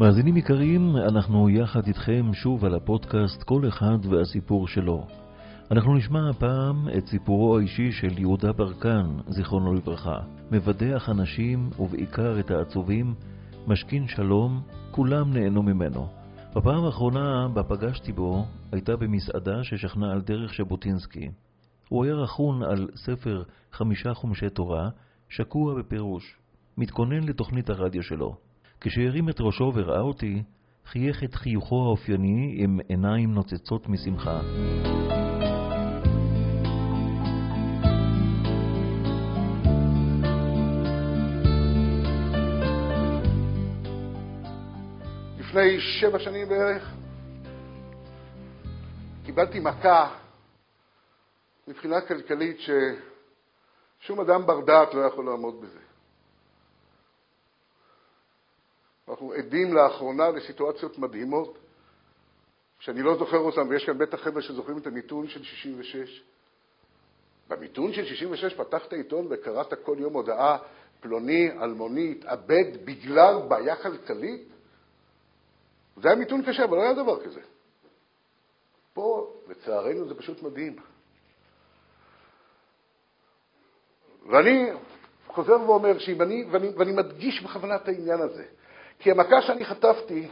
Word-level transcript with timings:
מאזינים 0.00 0.36
יקרים, 0.36 0.96
אנחנו 0.96 1.50
יחד 1.50 1.86
איתכם 1.86 2.30
שוב 2.32 2.64
על 2.64 2.74
הפודקאסט 2.74 3.42
כל 3.42 3.68
אחד 3.68 3.98
והסיפור 4.08 4.68
שלו. 4.68 5.06
אנחנו 5.70 5.94
נשמע 5.94 6.30
הפעם 6.30 6.88
את 6.98 7.06
סיפורו 7.06 7.58
האישי 7.58 7.92
של 7.92 8.18
יהודה 8.18 8.52
ברקן, 8.52 9.06
זיכרונו 9.28 9.74
לברכה. 9.74 10.18
מבדח 10.50 11.08
אנשים, 11.08 11.70
ובעיקר 11.78 12.40
את 12.40 12.50
העצובים, 12.50 13.14
משכין 13.66 14.08
שלום, 14.08 14.62
כולם 14.90 15.32
נהנו 15.32 15.62
ממנו. 15.62 16.08
בפעם 16.56 16.84
האחרונה 16.84 17.48
בה 17.54 17.62
פגשתי 17.62 18.12
בו, 18.12 18.44
הייתה 18.72 18.96
במסעדה 18.96 19.64
ששכנה 19.64 20.12
על 20.12 20.20
דרך 20.20 20.52
ז'בוטינסקי. 20.58 21.30
הוא 21.88 22.04
היה 22.04 22.14
רכון 22.14 22.62
על 22.62 22.88
ספר 22.94 23.42
חמישה 23.72 24.14
חומשי 24.14 24.50
תורה, 24.50 24.88
שקוע 25.28 25.74
בפירוש, 25.74 26.36
מתכונן 26.78 27.22
לתוכנית 27.22 27.70
הרדיו 27.70 28.02
שלו. 28.02 28.49
כשהרים 28.80 29.28
את 29.28 29.40
ראשו 29.40 29.72
וראה 29.74 30.00
אותי, 30.00 30.42
חייך 30.86 31.24
את 31.24 31.34
חיוכו 31.34 31.84
האופייני 31.84 32.54
עם 32.56 32.80
עיניים 32.88 33.34
נוצצות 33.34 33.88
משמחה. 33.88 34.40
לפני 45.38 45.80
שבע 45.80 46.18
שנים 46.18 46.48
בערך 46.48 46.94
קיבלתי 49.24 49.60
מכה 49.60 50.10
מבחינה 51.68 52.00
כלכלית 52.00 52.56
ששום 52.60 54.20
אדם 54.20 54.46
בר 54.46 54.60
דעת 54.60 54.94
לא 54.94 55.00
יכול 55.00 55.24
לעמוד 55.24 55.60
בזה. 55.60 55.89
אנחנו 59.10 59.32
עדים 59.32 59.74
לאחרונה 59.74 60.30
לסיטואציות 60.30 60.98
מדהימות 60.98 61.58
שאני 62.78 63.02
לא 63.02 63.18
זוכר 63.18 63.38
אותן, 63.38 63.68
ויש 63.68 63.84
כאן 63.84 63.98
בטח 63.98 64.20
חבר'ה 64.20 64.42
שזוכרים 64.42 64.78
את 64.78 64.86
המיתון 64.86 65.28
של 65.28 65.42
66. 65.42 66.22
במיתון 67.48 67.92
של 67.92 68.04
66 68.04 68.54
פתחת 68.54 68.92
עיתון 68.92 69.26
וקראת 69.30 69.74
כל 69.82 69.96
יום 69.98 70.12
הודעה 70.12 70.58
פלוני, 71.00 71.50
אלמוני, 71.62 72.14
התאבד 72.18 72.84
בגלל 72.84 73.34
בעיה 73.48 73.76
כלכלית? 73.76 74.48
זה 75.96 76.08
היה 76.08 76.16
מיתון 76.16 76.42
קשה, 76.46 76.64
אבל 76.64 76.76
לא 76.76 76.82
היה 76.82 76.94
דבר 76.94 77.24
כזה. 77.24 77.40
פה, 78.92 79.34
לצערנו, 79.48 80.08
זה 80.08 80.14
פשוט 80.14 80.42
מדהים. 80.42 80.76
ואני 84.30 84.70
חוזר 85.26 85.60
ואומר 85.60 85.98
שאם 85.98 86.22
אני, 86.22 86.44
ואני, 86.50 86.68
ואני 86.68 86.92
מדגיש 86.92 87.42
בכוונה 87.42 87.76
את 87.76 87.88
העניין 87.88 88.20
הזה, 88.20 88.44
כי 89.00 89.10
המכה 89.10 89.42
שאני 89.42 89.64
חטפתי 89.64 90.28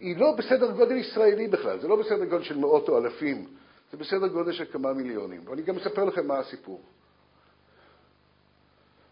היא 0.00 0.16
לא 0.16 0.32
בסדר 0.38 0.70
גודל 0.70 0.96
ישראלי 0.96 1.48
בכלל, 1.48 1.78
זה 1.78 1.88
לא 1.88 1.96
בסדר 1.96 2.24
גודל 2.24 2.44
של 2.44 2.58
מאות 2.58 2.88
או 2.88 2.98
אלפים, 2.98 3.46
זה 3.90 3.96
בסדר 3.96 4.26
גודל 4.26 4.52
של 4.52 4.72
כמה 4.72 4.92
מיליונים. 4.92 5.48
ואני 5.48 5.62
גם 5.62 5.76
אספר 5.76 6.04
לכם 6.04 6.26
מה 6.26 6.38
הסיפור. 6.38 6.80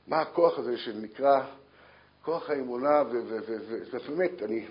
מה 0.06 0.20
הכוח 0.20 0.59
הזה 0.59 0.78
שנקרא 0.78 1.41
כוח 2.23 2.51
האמונה, 2.51 3.03
ובאמת, 3.11 4.42
אני 4.42 4.67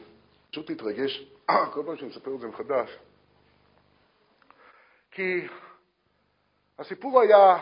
פשוט 0.52 0.70
מתרגש 0.70 1.28
כל 1.74 1.84
פעם 1.86 1.98
שאני 1.98 2.10
מספר 2.10 2.36
את 2.36 2.40
זה 2.40 2.48
מחדש. 2.48 2.98
כי 5.12 5.48
הסיפור 6.80 7.22
היה 7.22 7.58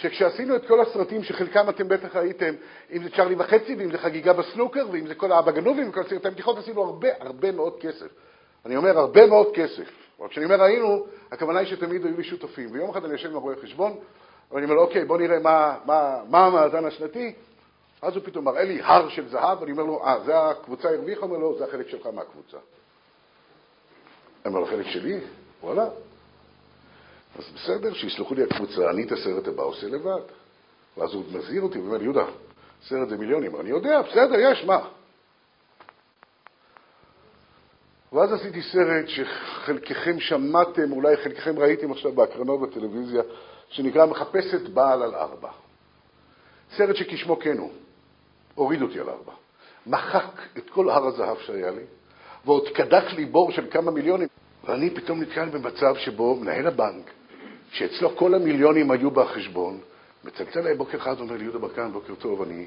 שכשעשינו 0.00 0.56
את 0.56 0.66
כל 0.66 0.80
הסרטים, 0.80 1.24
שחלקם 1.24 1.68
אתם 1.68 1.88
בטח 1.88 2.16
ראיתם, 2.16 2.54
אם 2.92 3.02
זה 3.02 3.10
צ'רלי 3.10 3.34
וחצי, 3.38 3.74
ואם 3.74 3.90
זה 3.90 3.98
חגיגה 3.98 4.32
בסנוקר, 4.32 4.86
ואם 4.92 5.06
זה 5.06 5.14
כל 5.14 5.32
האבא 5.32 5.52
גנובים, 5.52 5.88
וכל 5.88 6.02
סרטי 6.04 6.30
בדיחות, 6.30 6.58
עשינו 6.58 6.82
הרבה, 6.82 7.08
הרבה 7.20 7.52
מאוד 7.52 7.76
כסף. 7.80 8.06
אני 8.66 8.76
אומר, 8.76 8.98
הרבה 8.98 9.26
מאוד 9.26 9.46
כסף. 9.54 9.88
אבל 10.20 10.28
כשאני 10.28 10.44
אומר 10.44 10.60
ראינו, 10.60 11.06
הכוונה 11.32 11.58
היא 11.58 11.68
שתמיד 11.68 12.04
היו 12.04 12.16
לי 12.16 12.24
שותפים. 12.24 12.68
ויום 12.72 12.90
אחד 12.90 13.04
אני 13.04 13.12
יושב 13.12 13.30
עם 13.30 13.36
רואה 13.36 13.56
חשבון, 13.62 13.96
ואני 14.52 14.64
אומר 14.64 14.74
לו, 14.74 14.82
אוקיי, 14.82 15.04
בוא 15.04 15.18
נראה 15.18 15.38
מה, 15.38 15.76
מה, 15.84 16.20
מה 16.28 16.46
המאזן 16.46 16.84
השנתי. 16.84 17.34
אז 18.02 18.16
הוא 18.16 18.24
פתאום 18.24 18.44
מראה 18.44 18.64
לי 18.64 18.80
הר 18.82 19.08
של 19.08 19.28
זהב, 19.28 19.60
ואני 19.60 19.72
אומר 19.72 19.84
לו, 19.84 20.06
אה, 20.06 20.20
זה 20.24 20.38
הקבוצה 20.38 20.88
הרוויחה? 20.88 21.20
הוא 21.20 21.28
אומר 21.28 21.38
לו, 21.38 21.58
זה 21.58 21.64
החלק 21.64 21.88
שלך 21.88 22.06
מהקבוצה. 22.06 22.56
אני 24.44 24.54
אומר 24.54 24.60
לו, 24.60 24.66
החלק 24.66 24.86
שלי? 24.86 25.20
וואלה. 25.62 25.88
אז 27.38 27.44
בסדר, 27.54 27.94
שיסלחו 27.94 28.34
לי 28.34 28.42
הקבוצה, 28.42 28.90
אני 28.90 29.02
את 29.02 29.12
הסרט 29.12 29.48
הבא 29.48 29.62
עושה 29.62 29.86
לבד. 29.86 30.20
ואז 30.96 31.14
הוא 31.14 31.24
מזהיר 31.32 31.62
אותי 31.62 31.78
ואומר 31.78 32.02
יהודה, 32.02 32.24
סרט 32.88 33.08
זה 33.08 33.16
מיליונים. 33.16 33.56
אני 33.60 33.70
יודע, 33.70 34.02
בסדר, 34.02 34.34
יש, 34.38 34.64
מה? 34.64 34.88
ואז 38.12 38.32
עשיתי 38.32 38.62
סרט 38.62 39.04
שחלקכם 39.06 40.20
שמעתם, 40.20 40.92
אולי 40.92 41.16
חלקכם 41.16 41.58
ראיתם 41.58 41.92
עכשיו 41.92 42.12
בהקרנות 42.12 42.60
בטלוויזיה, 42.60 43.22
שנקרא 43.68 44.06
מחפשת 44.06 44.68
בעל 44.68 45.02
על 45.02 45.14
ארבע. 45.14 45.50
סרט 46.76 46.96
שכשמו 46.96 47.36
כן 47.36 47.58
הוא, 47.58 47.72
הוריד 48.54 48.82
אותי 48.82 49.00
על 49.00 49.08
ארבע. 49.10 49.32
מחק 49.86 50.32
את 50.58 50.70
כל 50.70 50.90
הר 50.90 51.06
הזהב 51.06 51.38
שהיה 51.38 51.70
לי, 51.70 51.82
ועוד 52.44 52.68
קדק 52.68 53.04
לי 53.12 53.24
בור 53.24 53.52
של 53.52 53.70
כמה 53.70 53.90
מיליונים, 53.90 54.28
ואני 54.64 54.90
פתאום 54.90 55.20
נתקל 55.20 55.48
במצב 55.48 55.94
שבו 55.96 56.36
מנהל 56.36 56.66
הבנק 56.66 57.10
שאצלו 57.70 58.16
כל 58.16 58.34
המיליונים 58.34 58.90
היו 58.90 59.10
בחשבון, 59.10 59.80
מצלצל 60.24 60.58
אליי 60.60 60.74
בוקר 60.74 60.98
אחד, 60.98 61.20
אומר 61.20 61.36
לי, 61.36 61.44
יהודה 61.44 61.58
ברקן, 61.58 61.92
בוקר 61.92 62.14
טוב, 62.14 62.42
אני... 62.42 62.66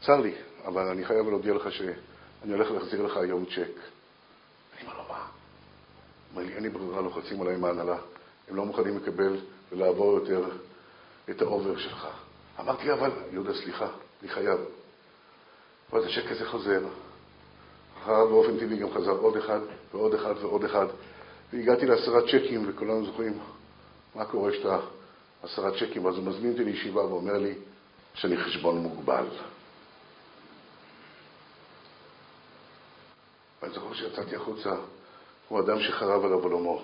צר 0.00 0.20
לי, 0.20 0.32
אבל 0.64 0.88
אני 0.88 1.04
חייב 1.04 1.28
להודיע 1.28 1.54
לך 1.54 1.72
שאני 1.72 2.52
הולך 2.52 2.70
להחזיר 2.70 3.02
לך 3.02 3.16
היום 3.16 3.44
צ'ק. 3.44 3.56
אני 3.56 4.86
אומר 4.86 4.96
לו, 4.96 5.04
מה? 5.08 5.26
אומר 6.32 6.42
לי, 6.46 6.54
אין 6.54 6.62
לי 6.62 6.68
ברירה, 6.68 7.00
לוחצים 7.00 7.42
עליי 7.42 7.56
מההנהלה, 7.56 7.96
הם 8.48 8.56
לא 8.56 8.64
מוכנים 8.64 8.96
לקבל 8.96 9.36
ולעבור 9.72 10.12
יותר 10.12 10.44
את 11.30 11.42
האובר 11.42 11.78
שלך. 11.78 12.08
אמרתי, 12.60 12.92
אבל, 12.92 13.10
יהודה, 13.32 13.54
סליחה, 13.54 13.88
אני 14.22 14.30
חייב. 14.30 14.58
ואז 15.92 16.04
הצ'ק 16.04 16.30
הזה 16.30 16.46
חוזר. 16.46 16.80
אחריו 18.02 18.28
באופן 18.28 18.58
טבעי 18.58 18.76
גם 18.76 18.90
חזר 18.94 19.10
עוד 19.10 19.36
אחד 19.36 19.60
ועוד 19.92 20.14
אחד 20.14 20.34
ועוד 20.40 20.64
אחד, 20.64 20.86
והגעתי 21.52 21.86
לעשרה 21.86 22.20
צ'קים, 22.22 22.64
וכולנו 22.66 23.06
זוכרים 23.06 23.38
מה 24.14 24.24
קורה 24.24 24.50
כשאתה 24.52 24.78
עשרה 25.42 25.70
צ'קים? 25.70 26.06
אז 26.06 26.16
הוא 26.16 26.24
מזמין 26.24 26.52
אותי 26.52 26.64
לישיבה 26.64 27.04
ואומר 27.04 27.38
לי 27.38 27.54
שאני 28.14 28.36
חשבון 28.36 28.78
מוגבל. 28.78 29.26
ואני 33.62 33.74
זוכר 33.74 33.94
שיצאתי 33.94 34.36
החוצה, 34.36 34.74
הוא 35.48 35.60
אדם 35.60 35.80
שחרב 35.80 36.24
עליו 36.24 36.42
עולמו. 36.42 36.82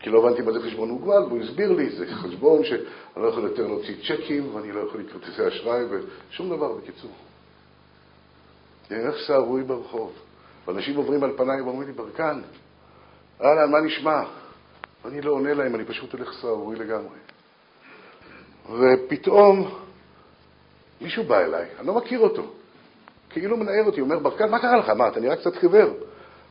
כי 0.00 0.10
לא 0.10 0.18
הבנתי 0.18 0.42
מה 0.42 0.52
זה 0.52 0.60
חשבון 0.60 0.88
מוגבל, 0.88 1.22
והוא 1.22 1.42
הסביר 1.42 1.72
לי, 1.72 1.90
זה 1.90 2.06
חשבון 2.14 2.64
שאני 2.64 2.82
לא 3.16 3.28
יכול 3.28 3.42
יותר 3.42 3.66
להוציא 3.66 3.94
צ'קים, 4.08 4.54
ואני 4.54 4.72
לא 4.72 4.80
יכול 4.80 5.00
לקרוא 5.00 5.20
כרטיסי 5.20 5.48
אשראי, 5.48 5.84
ושום 5.84 6.56
דבר, 6.56 6.72
בקיצור. 6.72 7.10
אני 8.90 9.02
הולך 9.02 9.16
סהרוי 9.26 9.62
ברחוב, 9.62 10.12
ואנשים 10.66 10.96
עוברים 10.96 11.24
על 11.24 11.32
פניי 11.36 11.60
ואומרים 11.60 11.88
לי, 11.88 11.94
ברקן, 11.94 12.40
אהלן, 13.40 13.70
מה 13.70 13.80
נשמע? 13.80 14.22
ואני 15.04 15.20
לא 15.20 15.30
עונה 15.30 15.54
להם, 15.54 15.74
אני 15.74 15.84
פשוט 15.84 16.12
הולך 16.12 16.32
סהרורי 16.40 16.76
לגמרי. 16.76 17.18
ופתאום 18.70 19.78
מישהו 21.00 21.24
בא 21.24 21.38
אליי, 21.38 21.66
אני 21.78 21.86
לא 21.86 21.94
מכיר 21.94 22.20
אותו, 22.20 22.42
כאילו 23.30 23.56
מנער 23.56 23.84
אותי, 23.86 24.00
אומר, 24.00 24.18
ברקן, 24.18 24.50
מה 24.50 24.58
קרה 24.58 24.76
לך? 24.76 24.88
מה, 24.88 25.08
אתה 25.08 25.20
נראה 25.20 25.36
קצת 25.36 25.56
חיוור. 25.56 25.90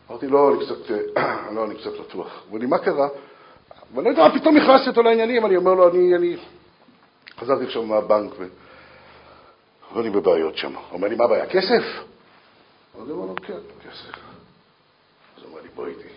אמרתי, 0.09 0.27
לא, 0.27 0.51
אני 0.53 0.65
קצת, 0.65 0.91
לא, 1.55 1.65
אני 1.65 1.75
קצת 1.75 1.99
לטוח. 1.99 2.27
הוא 2.27 2.47
אומר 2.47 2.59
לי, 2.59 2.65
מה 2.65 2.77
קרה? 2.77 3.07
ואני 3.93 4.05
לא 4.05 4.09
יודע, 4.09 4.39
פתאום 4.39 4.57
נכנסתי 4.57 4.89
אותו 4.89 5.03
לעניינים, 5.03 5.45
אני 5.45 5.57
אומר 5.57 5.73
לו, 5.73 5.89
אני, 5.89 6.15
אני... 6.15 6.37
חזרתי 7.39 7.63
עכשיו 7.65 7.83
מהבנק 7.83 8.31
ו... 8.39 8.47
ואני 9.95 10.09
בבעיות 10.09 10.57
שם. 10.57 10.75
הוא 10.75 10.83
אומר 10.91 11.07
לי, 11.07 11.15
מה 11.15 11.23
הבעיה, 11.23 11.45
כסף? 11.45 11.83
אז 13.01 13.09
הוא 13.09 13.11
אומר 13.11 13.25
לו, 13.25 13.35
כן, 13.35 13.59
כסף. 13.79 14.17
אז 15.37 15.43
הוא 15.43 15.49
אומר 15.51 15.61
לי, 15.61 15.69
בוא 15.75 15.87
איתי. 15.87 16.16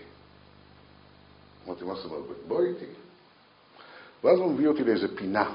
אמרתי, 1.71 1.85
מה 1.85 1.95
זאת 1.95 2.05
אומרת? 2.05 2.23
בוא 2.49 2.63
איתי. 2.63 2.85
ואז 4.25 4.39
הוא 4.39 4.53
מביא 4.53 4.69
אותי 4.69 4.85
לאיזה 4.85 5.17
פינה 5.17 5.51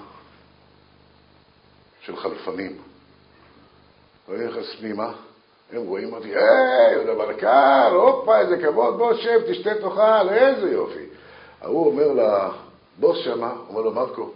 של 2.02 2.16
חלפנים. 2.16 2.78
ואני 4.30 4.46
נכנס 4.46 4.76
פנימה, 4.80 5.14
הם 5.72 5.82
רואים 5.82 6.14
אותי, 6.14 6.28
היי, 6.28 6.92
יהודה 6.92 7.16
ברקן, 7.16 7.90
הופה, 7.94 8.40
איזה 8.40 8.58
כבוד, 8.58 8.98
בוא 8.98 9.14
שב, 9.14 9.42
תשתה 9.52 9.74
תאכל, 9.76 10.30
איזה 10.30 10.72
יופי. 10.72 11.06
ההוא 11.62 11.86
אומר 11.88 12.08
לבוס 12.08 13.18
שמה, 13.18 13.54
אומר 13.70 13.82
לו, 13.82 13.92
מרקו, 13.92 14.32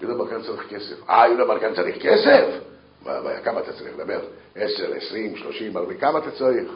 יהודה 0.00 0.18
ברקן 0.18 0.42
צריך 0.42 0.68
כסף. 0.68 1.08
אה, 1.08 1.28
יהודה 1.28 1.44
ברקן 1.44 1.74
צריך 1.74 1.96
כסף? 2.02 2.44
כמה 3.44 3.60
אתה 3.60 3.72
צריך 3.72 3.94
לדבר? 3.98 4.20
עשר, 4.54 4.92
עשרים, 4.92 5.36
שלושים, 5.36 5.76
ארבעים, 5.76 5.98
כמה 5.98 6.18
אתה 6.18 6.30
צריך? 6.30 6.70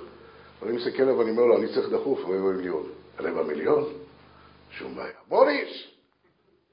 אני 0.63 0.73
מסתכל 0.73 1.03
עליו 1.03 1.19
ואני 1.19 1.31
אומר 1.31 1.45
לו, 1.45 1.57
אני 1.57 1.69
צריך 1.75 1.89
דחוף 1.89 2.21
רבע 2.25 2.53
מיליון. 2.57 2.83
רבע 3.21 3.43
מיליון? 3.43 3.85
שום 4.79 4.95
בעיה. 4.97 5.13
מוריס, 5.29 5.85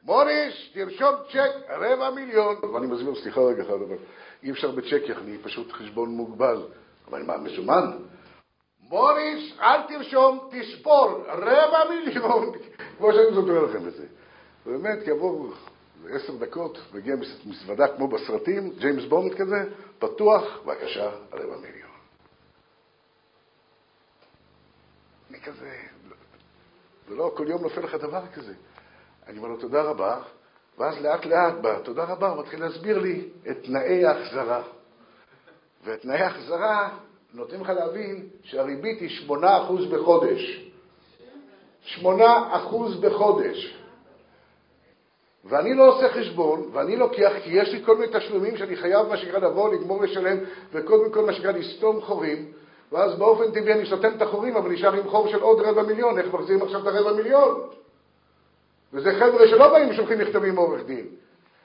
מוריס, 0.04 0.54
תרשום 0.74 1.16
צ'ק, 1.32 1.52
רבע 1.70 2.10
מיליון. 2.10 2.56
ואני 2.74 2.88
מזמין, 2.88 3.16
סליחה 3.16 3.42
רגע 3.42 3.64
אחד, 3.64 3.74
אבל 3.74 3.98
אי 4.44 4.52
אפשר 4.52 4.72
בצ'ק, 4.72 5.04
אני 5.18 5.38
פשוט 5.38 5.72
חשבון 5.72 6.10
מוגבל. 6.10 6.68
אבל 7.08 7.24
מה, 7.24 7.38
מזומן? 7.38 7.98
מוריס, 8.80 9.60
אל 9.60 9.82
תרשום, 9.88 10.50
תספור, 10.52 11.24
רבע 11.28 11.90
מיליון, 11.90 12.52
כמו 12.98 13.14
שאני 13.14 13.36
זוכר 13.36 13.64
לכם 13.64 13.88
את 13.88 13.94
זה. 13.94 14.06
באמת, 14.66 15.00
כעבור 15.06 15.54
עשר 16.10 16.36
דקות, 16.36 16.78
מגיע 16.94 17.16
מזוודה 17.46 17.88
כמו 17.88 18.08
בסרטים, 18.08 18.74
ג'יימס 18.80 19.06
בונד 19.06 19.34
כזה, 19.34 19.64
פתוח, 20.00 20.44
בבקשה, 20.66 21.12
רבע 21.32 21.58
מיליון. 21.58 21.92
אני 25.30 25.42
כזה, 25.42 25.72
ולא 27.10 27.32
כל 27.36 27.46
יום 27.48 27.62
נופל 27.62 27.82
לך 27.82 27.96
דבר 27.96 28.22
כזה. 28.34 28.54
אני 29.28 29.38
אומר 29.38 29.50
לו, 29.50 29.58
תודה 29.58 29.82
רבה, 29.82 30.22
ואז 30.78 31.02
לאט 31.02 31.26
לאט, 31.26 31.54
בתודה 31.62 32.04
רבה, 32.04 32.30
הוא 32.30 32.42
מתחיל 32.42 32.62
להסביר 32.62 33.00
לי 33.00 33.30
את 33.50 33.58
תנאי 33.64 34.06
ההחזרה. 34.06 34.64
ואת 35.84 36.02
תנאי 36.02 36.22
ההחזרה 36.22 36.90
נותנים 37.34 37.62
לך 37.62 37.70
להבין 37.70 38.30
שהריבית 38.44 39.02
היא 39.02 39.30
8% 39.30 39.32
בחודש. 39.92 40.72
8% 41.98 42.02
בחודש. 43.02 43.78
ואני 45.46 45.74
לא 45.74 45.88
עושה 45.88 46.10
חשבון, 46.10 46.70
ואני 46.74 46.96
לוקח, 46.96 47.32
כי 47.44 47.50
יש 47.50 47.70
לי 47.70 47.86
כל 47.86 47.98
מיני 47.98 48.20
תשלומים 48.20 48.58
שאני 48.58 48.76
חייב, 48.76 49.08
מה 49.08 49.18
שנקרא, 49.18 49.40
לבוא, 49.40 49.74
לגמור 49.74 50.02
לשלם, 50.04 50.38
וקודם 50.72 51.12
כל, 51.12 51.26
מה 51.26 51.34
שנקרא, 51.34 51.52
לסתום 51.52 52.02
חורים, 52.02 52.52
ואז 52.92 53.16
באופן 53.16 53.52
טבעי 53.52 53.74
אני 53.74 53.86
סותם 53.86 54.12
את 54.18 54.22
החורים, 54.22 54.58
אבל 54.58 54.72
נשאר 54.72 54.94
עם 54.94 55.10
חור 55.10 55.28
של 55.28 55.42
עוד 55.42 55.60
רבע 55.60 55.84
מיליון, 55.84 56.20
איך 56.20 56.34
מחזירים 56.34 56.62
עכשיו 56.62 56.82
את 56.82 56.88
הרבע 56.88 57.14
מיליון? 57.14 57.62
וזה 58.94 59.12
חבר'ה 59.20 59.48
שלא 59.48 59.72
באים 59.72 59.90
ושולחים 59.90 60.20
מכתבים 60.20 60.56
מעורך 60.56 60.86
דין. 60.86 61.06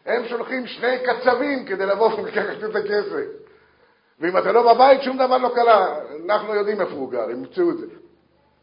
הם 0.07 0.29
שולחים 0.29 0.67
שני 0.67 0.97
קצבים 0.99 1.65
כדי 1.65 1.87
לבוא 1.87 2.11
ולקחת 2.21 2.65
את 2.65 2.77
הכסף. 2.77 3.27
ואם 4.21 4.39
אתה 4.39 4.53
לא 4.53 4.75
בבית, 4.75 5.03
שום 5.03 5.17
דבר 5.17 5.39
לא 5.39 5.51
קרה. 5.55 5.97
אנחנו 6.25 6.55
יודעים 6.55 6.81
איפה 6.81 6.93
הוא 6.93 7.11
גר, 7.11 7.23
הם 7.23 7.31
ימצאו 7.31 7.71
את 7.71 7.79
זה. 7.79 7.87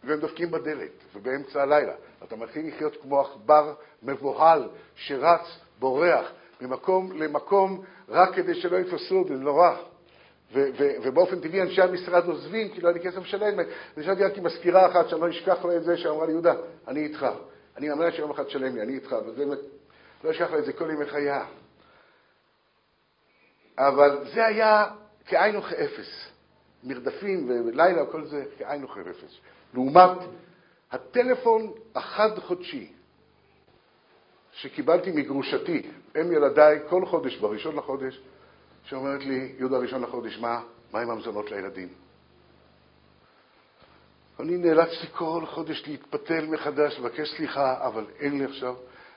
והם 0.03 0.19
דופקים 0.19 0.51
בדלת, 0.51 0.91
ובאמצע 1.15 1.61
הלילה. 1.61 1.93
אתה 2.23 2.35
מתחיל 2.35 2.67
לחיות 2.67 2.97
כמו 3.01 3.21
עכבר 3.21 3.73
מבוהל 4.03 4.69
שרץ, 4.95 5.59
בורח, 5.79 6.31
ממקום 6.61 7.11
למקום, 7.11 7.81
רק 8.09 8.35
כדי 8.35 8.55
שלא 8.55 8.77
יתפסו 8.77 9.15
אותי, 9.15 9.37
זה 9.37 9.43
נורא. 9.43 9.75
ובאופן 10.53 11.39
טבעי 11.39 11.61
אנשי 11.61 11.81
המשרד 11.81 12.25
עוזבים, 12.25 12.69
כי 12.69 12.81
לא 12.81 12.87
היה 12.87 12.97
לי 12.97 13.03
כסף 13.03 13.17
לשלם. 13.17 13.59
נשארתי 13.97 14.23
רק 14.23 14.37
עם 14.37 14.43
מזכירה 14.43 14.87
אחת, 14.87 15.09
שאני 15.09 15.21
לא 15.21 15.29
אשכח 15.29 15.65
לה 15.65 15.75
את 15.75 15.83
זה, 15.83 15.97
שאמרה 15.97 16.25
לי, 16.25 16.31
יהודה, 16.31 16.53
אני 16.87 16.99
איתך. 16.99 17.25
אני 17.77 17.89
מאמין 17.89 18.11
שיום 18.11 18.31
אחד 18.31 18.43
תשלם 18.43 18.75
לי, 18.75 18.81
אני 18.81 18.93
איתך. 18.93 19.15
וזה, 19.25 19.45
לא 20.23 20.31
אשכח 20.31 20.51
לה 20.51 20.59
את 20.59 20.65
זה 20.65 20.73
כל 20.73 20.89
ימי 20.89 21.05
חיי. 21.05 21.41
אבל 23.77 24.17
זה 24.33 24.45
היה 24.45 24.85
כאין 25.25 25.55
וכאפס. 25.55 26.27
מרדפים 26.83 27.49
ולילה 27.49 28.03
וכל 28.03 28.25
זה 28.25 28.43
כאין 28.57 28.83
וכאפס. 28.83 29.37
לעומת 29.73 30.17
הטלפון 30.91 31.71
החד-חודשי 31.95 32.91
שקיבלתי 34.51 35.11
מגרושתי, 35.11 35.81
אם 36.21 36.31
ילדיי, 36.31 36.79
כל 36.89 37.05
חודש, 37.05 37.37
בראשון 37.37 37.75
לחודש, 37.75 38.21
שאומרת 38.85 39.25
לי, 39.25 39.55
יהודה, 39.57 39.77
ראשון 39.77 40.01
לחודש, 40.01 40.37
מה, 40.37 40.61
מה 40.91 40.99
עם 40.99 41.09
המזונות 41.09 41.51
לילדים? 41.51 41.89
אני 44.39 44.57
נאלצתי 44.57 45.07
כל 45.11 45.43
חודש 45.45 45.83
להתפתל 45.87 46.45
מחדש, 46.45 46.99
לבקש 46.99 47.35
סליחה, 47.37 47.87
אבל 47.87 48.05
אין 48.19 48.37
לי 48.37 48.45
עכשיו, 48.45 48.75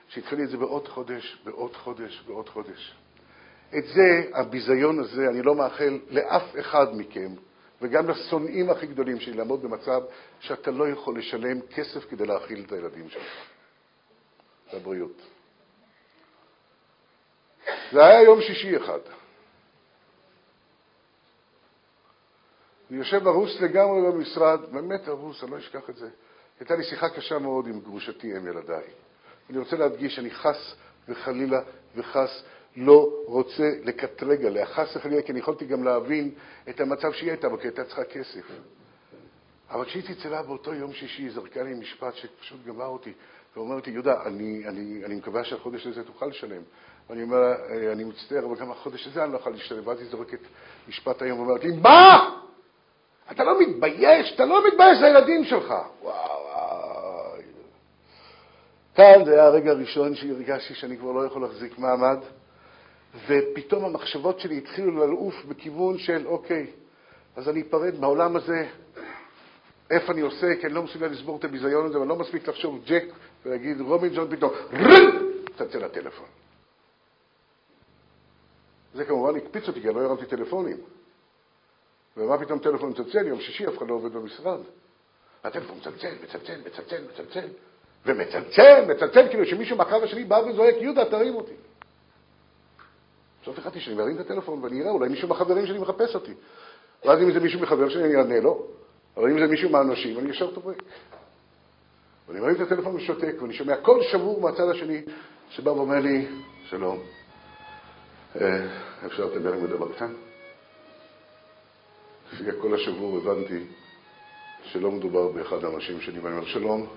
שידחה 0.09 0.35
לי 0.35 0.43
את 0.43 0.49
זה 0.49 0.57
בעוד 0.57 0.87
חודש, 0.87 1.41
בעוד 1.43 1.75
חודש, 1.75 2.23
בעוד 2.27 2.49
חודש. 2.49 2.95
את 3.77 3.83
זה, 3.87 4.29
הביזיון 4.33 4.99
הזה, 4.99 5.27
אני 5.29 5.41
לא 5.41 5.55
מאחל 5.55 5.99
לאף 6.09 6.43
אחד 6.59 6.87
מכם, 6.97 7.33
וגם 7.81 8.09
לשונאים 8.09 8.69
הכי 8.69 8.87
גדולים 8.87 9.19
שלי, 9.19 9.33
לעמוד 9.33 9.61
במצב 9.61 10.01
שאתה 10.39 10.71
לא 10.71 10.89
יכול 10.89 11.19
לשלם 11.19 11.61
כסף 11.61 12.09
כדי 12.09 12.25
להאכיל 12.25 12.63
את 12.67 12.71
הילדים 12.71 13.09
שלך. 13.09 13.23
לבריאות. 14.73 15.21
זה 17.91 18.05
היה 18.05 18.23
יום 18.23 18.41
שישי 18.41 18.77
אחד. 18.77 18.99
אני 22.89 22.97
יושב 22.97 23.27
הרוס 23.27 23.61
לגמרי 23.61 24.11
במשרד, 24.11 24.59
באמת 24.71 25.07
הרוס, 25.07 25.43
אני 25.43 25.51
לא 25.51 25.57
אשכח 25.57 25.89
את 25.89 25.95
זה. 25.95 26.09
הייתה 26.59 26.75
לי 26.75 26.83
שיחה 26.83 27.09
קשה 27.09 27.39
מאוד 27.39 27.67
עם 27.67 27.79
גרושתי, 27.79 28.37
אם 28.37 28.47
ילדיי. 28.47 28.83
אני 29.49 29.57
רוצה 29.57 29.75
להדגיש, 29.75 30.19
אני 30.19 30.31
חס 30.31 30.75
וחלילה 31.09 31.61
וחס 31.95 32.43
לא 32.75 33.23
רוצה 33.25 33.69
לקטרג 33.83 34.45
עליה, 34.45 34.65
חס 34.65 34.95
וחלילה, 34.95 35.21
כי 35.21 35.31
אני 35.31 35.39
יכולתי 35.39 35.65
גם 35.65 35.83
להבין 35.83 36.31
את 36.69 36.79
המצב 36.79 37.11
שהיא 37.11 37.29
הייתה 37.29 37.49
בו, 37.49 37.57
כי 37.57 37.67
הייתה 37.67 37.83
צריכה 37.83 38.03
כסף. 38.03 38.45
אבל 39.69 39.85
כשהיא 39.85 40.03
צלצלה 40.03 40.43
באותו 40.43 40.73
יום 40.73 40.93
שישי, 40.93 41.21
היא 41.21 41.31
זרקה 41.31 41.63
לי 41.63 41.73
משפט 41.73 42.15
שפשוט 42.15 42.65
גמר 42.65 42.85
אותי, 42.85 43.13
ואומרת 43.55 43.87
לי, 43.87 43.93
יהודה, 43.93 44.23
אני, 44.25 44.63
אני, 44.67 45.05
אני 45.05 45.15
מקווה 45.15 45.43
שהחודש 45.43 45.87
הזה 45.87 46.03
תוכל 46.03 46.25
לשלם. 46.25 46.61
ואני 47.09 47.23
אומר 47.23 47.39
לה, 47.39 47.55
אה, 47.55 47.91
אני 47.91 48.03
מצטער, 48.03 48.45
אבל 48.45 48.55
גם 48.55 48.71
החודש 48.71 49.07
הזה 49.07 49.23
אני 49.23 49.31
לא 49.31 49.37
אוכל 49.37 49.49
לשלם. 49.49 49.87
ואז 49.87 49.99
היא 49.99 50.09
זורקת 50.09 50.39
משפט 50.87 51.21
היום 51.21 51.39
ואומרת 51.39 51.63
לי, 51.63 51.71
מה? 51.71 52.36
אתה 53.31 53.43
לא 53.43 53.61
מתבייש? 53.61 54.33
אתה 54.33 54.45
לא 54.45 54.67
מתבייש 54.67 55.01
לילדים 55.01 55.45
שלך. 55.45 55.69
וואו, 55.69 56.03
וואו. 56.03 57.33
כאן 58.95 59.25
זה 59.25 59.33
היה 59.33 59.45
הרגע 59.45 59.71
הראשון 59.71 60.15
שהרגשתי 60.15 60.73
שאני 60.75 60.97
כבר 60.97 61.11
לא 61.11 61.25
יכול 61.25 61.41
להחזיק 61.41 61.79
מעמד. 61.79 62.17
ופתאום 63.27 63.85
המחשבות 63.85 64.39
שלי 64.39 64.57
התחילו 64.57 65.07
לעוף 65.07 65.45
בכיוון 65.45 65.97
של, 65.97 66.27
אוקיי, 66.27 66.67
אז 67.35 67.49
אני 67.49 67.61
אפרד 67.61 67.99
מהעולם 67.99 68.35
הזה, 68.35 68.67
איפה 69.91 70.11
אני 70.11 70.21
עושה, 70.21 70.47
כי 70.61 70.67
אני 70.67 70.73
לא 70.73 70.83
מסוגל 70.83 71.07
לסבור 71.07 71.37
את 71.37 71.43
הביזיון 71.43 71.85
הזה, 71.85 71.99
ואני 71.99 72.09
לא 72.09 72.15
מספיק 72.15 72.47
לחשוב 72.47 72.83
ג'ק 72.85 73.05
ולהגיד 73.45 73.81
רובין 73.81 74.13
ג'ון 74.15 74.35
פתאום, 74.35 74.51
צלצל 75.57 75.85
לטלפון. 75.85 76.25
זה 78.93 79.05
כמובן 79.05 79.35
הקפיץ 79.35 79.67
אותי, 79.67 79.81
כי 79.81 79.87
אני 79.87 79.95
לא 79.95 80.01
הרמתי 80.01 80.25
טלפונים. 80.25 80.77
ומה 82.17 82.37
פתאום 82.37 82.59
טלפון 82.59 82.89
מצלצל? 82.89 83.27
יום 83.27 83.41
שישי 83.41 83.67
אף 83.67 83.77
אחד 83.77 83.87
לא 83.87 83.93
עובד 83.93 84.13
במשרד. 84.13 84.59
הטלפון 85.43 85.77
מצלצל, 85.77 86.13
מצלצל, 86.23 86.59
מצלצל, 86.65 87.03
מצלצל, 87.13 87.47
ומצלצל, 88.05 88.85
מצלצל, 88.87 89.27
כאילו 89.29 89.45
שמישהו 89.45 89.77
מהקו 89.77 90.03
השני 90.03 90.23
בא 90.23 90.35
וזועק, 90.35 90.75
יהודה, 90.79 91.05
תרים 91.05 91.35
אותי. 91.35 91.53
עכשיו 93.39 93.53
החלטתי 93.53 93.79
שאני 93.79 93.95
מרים 93.95 94.15
את 94.15 94.19
הטלפון 94.19 94.63
ואני 94.63 94.81
אראה, 94.81 94.91
אולי 94.91 95.09
מישהו 95.09 95.27
מהחברים 95.27 95.65
שלי 95.65 95.79
מחפש 95.79 96.15
אותי. 96.15 96.33
ואז 97.05 97.21
אם 97.21 97.31
זה 97.31 97.39
מישהו 97.39 97.59
מחבר 97.59 97.89
שלי, 97.89 98.03
אני 98.03 98.15
אענה 98.15 98.39
לו, 98.39 98.67
אבל 99.17 99.31
אם 99.31 99.39
זה 99.39 99.47
מישהו 99.47 99.69
מהאנשים, 99.69 100.19
אני 100.19 100.29
ישר 100.29 100.53
טובק. 100.53 100.83
ואני 102.27 102.39
מרים 102.39 102.55
את 102.55 102.59
הטלפון 102.59 102.95
ושותק, 102.95 103.35
ואני 103.41 103.53
שומע 103.53 103.75
קול 103.75 104.03
שבור 104.03 104.41
מהצד 104.41 104.69
השני, 104.69 105.01
שבא 105.49 105.69
ואומר 105.69 105.99
לי, 105.99 106.27
שלום, 106.69 106.99
אה, 108.41 108.65
אפשר 109.05 109.25
לדבר 109.25 109.53
עם 109.53 109.67
דבר 109.67 109.93
קטן? 109.93 110.13
לפי 112.33 112.49
הקול 112.49 112.75
השבור 112.75 113.17
הבנתי 113.17 113.63
שלא 114.63 114.91
מדובר 114.91 115.27
באחד 115.27 115.63
האנשים 115.63 116.01
שלי, 116.01 116.19
ואני 116.19 116.35
אומר, 116.35 116.47
שלום, 116.47 116.87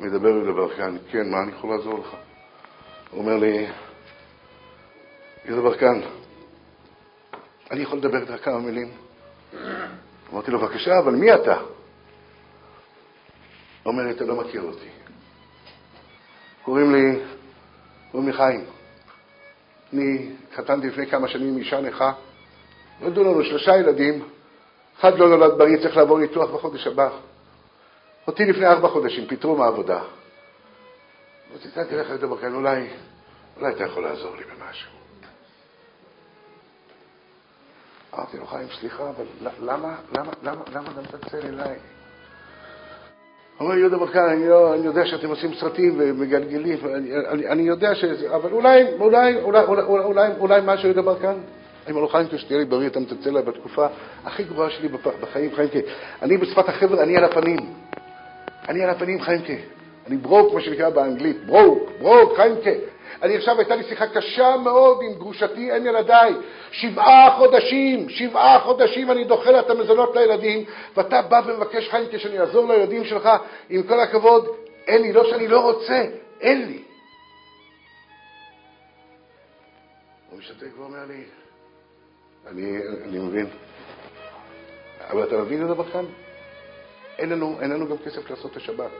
מדבר 0.00 0.28
עם 0.28 0.68
כאן, 0.76 0.96
כן, 1.10 1.30
מה 1.30 1.42
אני 1.42 1.52
יכול 1.52 1.70
לעזור 1.70 1.98
לך? 1.98 2.16
הוא 3.10 3.20
אומר 3.20 3.36
לי, 3.36 3.66
יהודה 5.44 5.62
ברקן, 5.62 6.00
אני 7.70 7.82
יכול 7.82 7.98
לדבר 7.98 8.20
איתך 8.20 8.44
כמה 8.44 8.58
מילים? 8.58 8.90
אמרתי 10.32 10.50
לו, 10.50 10.58
בבקשה, 10.58 10.98
אבל 10.98 11.14
מי 11.14 11.34
אתה? 11.34 11.60
הוא 13.82 13.92
אומר 13.92 14.02
לי, 14.02 14.10
אתה 14.10 14.24
לא 14.24 14.36
מכיר 14.36 14.62
אותי. 14.62 14.88
קוראים 16.62 16.94
לי, 16.94 17.20
קוראים 18.10 18.28
לי 18.28 18.36
חיים. 18.36 18.64
אני 19.92 20.32
התחתנתי 20.48 20.86
לפני 20.86 21.06
כמה 21.06 21.28
שנים 21.28 21.48
עם 21.48 21.58
אישה 21.58 21.80
נכה, 21.80 22.12
נולדו 23.00 23.24
לנו 23.24 23.44
שלושה 23.44 23.76
ילדים, 23.76 24.24
אחד 24.98 25.18
לא 25.18 25.28
נולד 25.28 25.58
בריא, 25.58 25.76
צריך 25.82 25.96
לעבור 25.96 26.18
ניתוח 26.18 26.50
בחודש 26.50 26.86
הבא. 26.86 27.10
אותי 28.26 28.44
לפני 28.44 28.66
ארבע 28.66 28.88
חודשים, 28.88 29.26
פיטרו 29.26 29.56
מהעבודה. 29.56 30.02
אמרתי, 31.50 31.68
תראה 31.68 32.02
לך, 32.02 32.08
יהודה 32.08 32.26
ברקן, 32.26 32.54
אולי, 32.54 32.88
אולי 33.56 33.72
אתה 33.72 33.84
יכול 33.84 34.02
לעזור 34.02 34.36
לי 34.36 34.42
במשהו. 34.44 34.90
אמרתי 38.14 38.36
לו, 38.36 38.46
חיים, 38.46 38.68
סליחה, 38.80 39.10
אבל 39.10 39.24
למה, 39.60 39.96
למה, 40.18 40.32
למה, 40.42 40.62
למה 40.72 40.90
אתה 40.90 41.00
מצלצל 41.00 41.46
אליי? 41.46 41.76
אומר, 43.60 43.74
יהודה 43.74 43.98
ברקן, 43.98 44.28
אני, 44.28 44.48
לא, 44.48 44.74
אני 44.74 44.86
יודע 44.86 45.06
שאתם 45.06 45.28
עושים 45.28 45.54
סרטים 45.54 45.94
ומגלגלים, 45.98 46.78
אני, 46.94 47.16
אני, 47.28 47.48
אני 47.48 47.62
יודע 47.62 47.94
שזה, 47.94 48.34
אבל 48.36 48.52
אולי, 48.52 48.92
אולי, 48.92 49.40
אולי, 49.42 49.64
אולי, 49.64 49.82
אולי, 49.82 50.32
אולי 50.38 50.60
משהו, 50.64 50.88
יהודה 50.88 51.02
ברקן? 51.02 51.38
אני 51.84 51.90
אומר 51.90 52.02
לו, 52.02 52.08
חיימקה, 52.08 52.38
שתהיה 52.38 52.58
לי 52.58 52.64
בריא, 52.64 52.86
אתה 52.86 53.00
מצלצל 53.00 53.30
אליי 53.30 53.42
בתקופה 53.42 53.86
הכי 54.24 54.42
גבוהה 54.44 54.70
שלי 54.70 54.88
בחיים, 55.20 55.54
חיימקה. 55.54 55.78
אני 56.22 56.36
בשפת 56.36 56.68
החבר'ה, 56.68 57.02
אני 57.02 57.16
על 57.16 57.24
הפנים. 57.24 57.58
אני 58.68 58.82
על 58.82 58.90
הפנים, 58.90 59.20
חיימקה. 59.20 59.52
אני 60.06 60.16
ברוק, 60.16 60.54
מה 60.54 60.60
שנקרא 60.60 60.90
באנגלית, 60.90 61.46
ברוק, 61.46 61.90
ברוק, 62.00 62.36
חיימקה. 62.36 62.70
אני 63.22 63.36
עכשיו, 63.36 63.58
הייתה 63.58 63.76
לי 63.76 63.82
שיחה 63.82 64.06
קשה 64.06 64.56
מאוד 64.56 64.98
עם 65.02 65.14
גרושתי, 65.14 65.72
אין 65.72 65.86
ילדיי. 65.86 66.34
שבעה 66.70 67.36
חודשים, 67.36 68.08
שבעה 68.08 68.60
חודשים 68.60 69.10
אני 69.10 69.24
דוחה 69.24 69.50
לה 69.50 69.60
את 69.60 69.70
המזונות 69.70 70.16
לילדים, 70.16 70.64
ואתה 70.96 71.22
בא 71.22 71.40
ומבקש, 71.46 71.88
חיים, 71.88 72.06
כשאני 72.12 72.40
אעזור 72.40 72.72
לילדים 72.72 73.04
שלך, 73.04 73.28
עם 73.70 73.82
כל 73.82 74.00
הכבוד, 74.00 74.48
אין 74.86 75.02
לי, 75.02 75.12
לא 75.12 75.30
שאני 75.30 75.48
לא 75.48 75.60
רוצה, 75.60 76.04
אין 76.40 76.66
לי. 76.66 76.82
הוא 80.30 80.38
משתק 80.38 80.78
ואומר 80.78 81.04
לי, 81.08 81.24
אני, 82.46 82.78
אני 83.04 83.18
מבין. 83.18 83.46
אבל 85.10 85.24
אתה 85.24 85.36
מבין 85.36 85.62
את 85.62 85.68
זה 85.68 85.74
בכלל? 85.74 86.06
אין 87.18 87.28
לנו, 87.28 87.60
אין 87.60 87.70
לנו 87.70 87.88
גם 87.88 87.98
כסף 87.98 88.30
לעשות 88.30 88.52
את 88.52 88.56
השבת. 88.56 88.90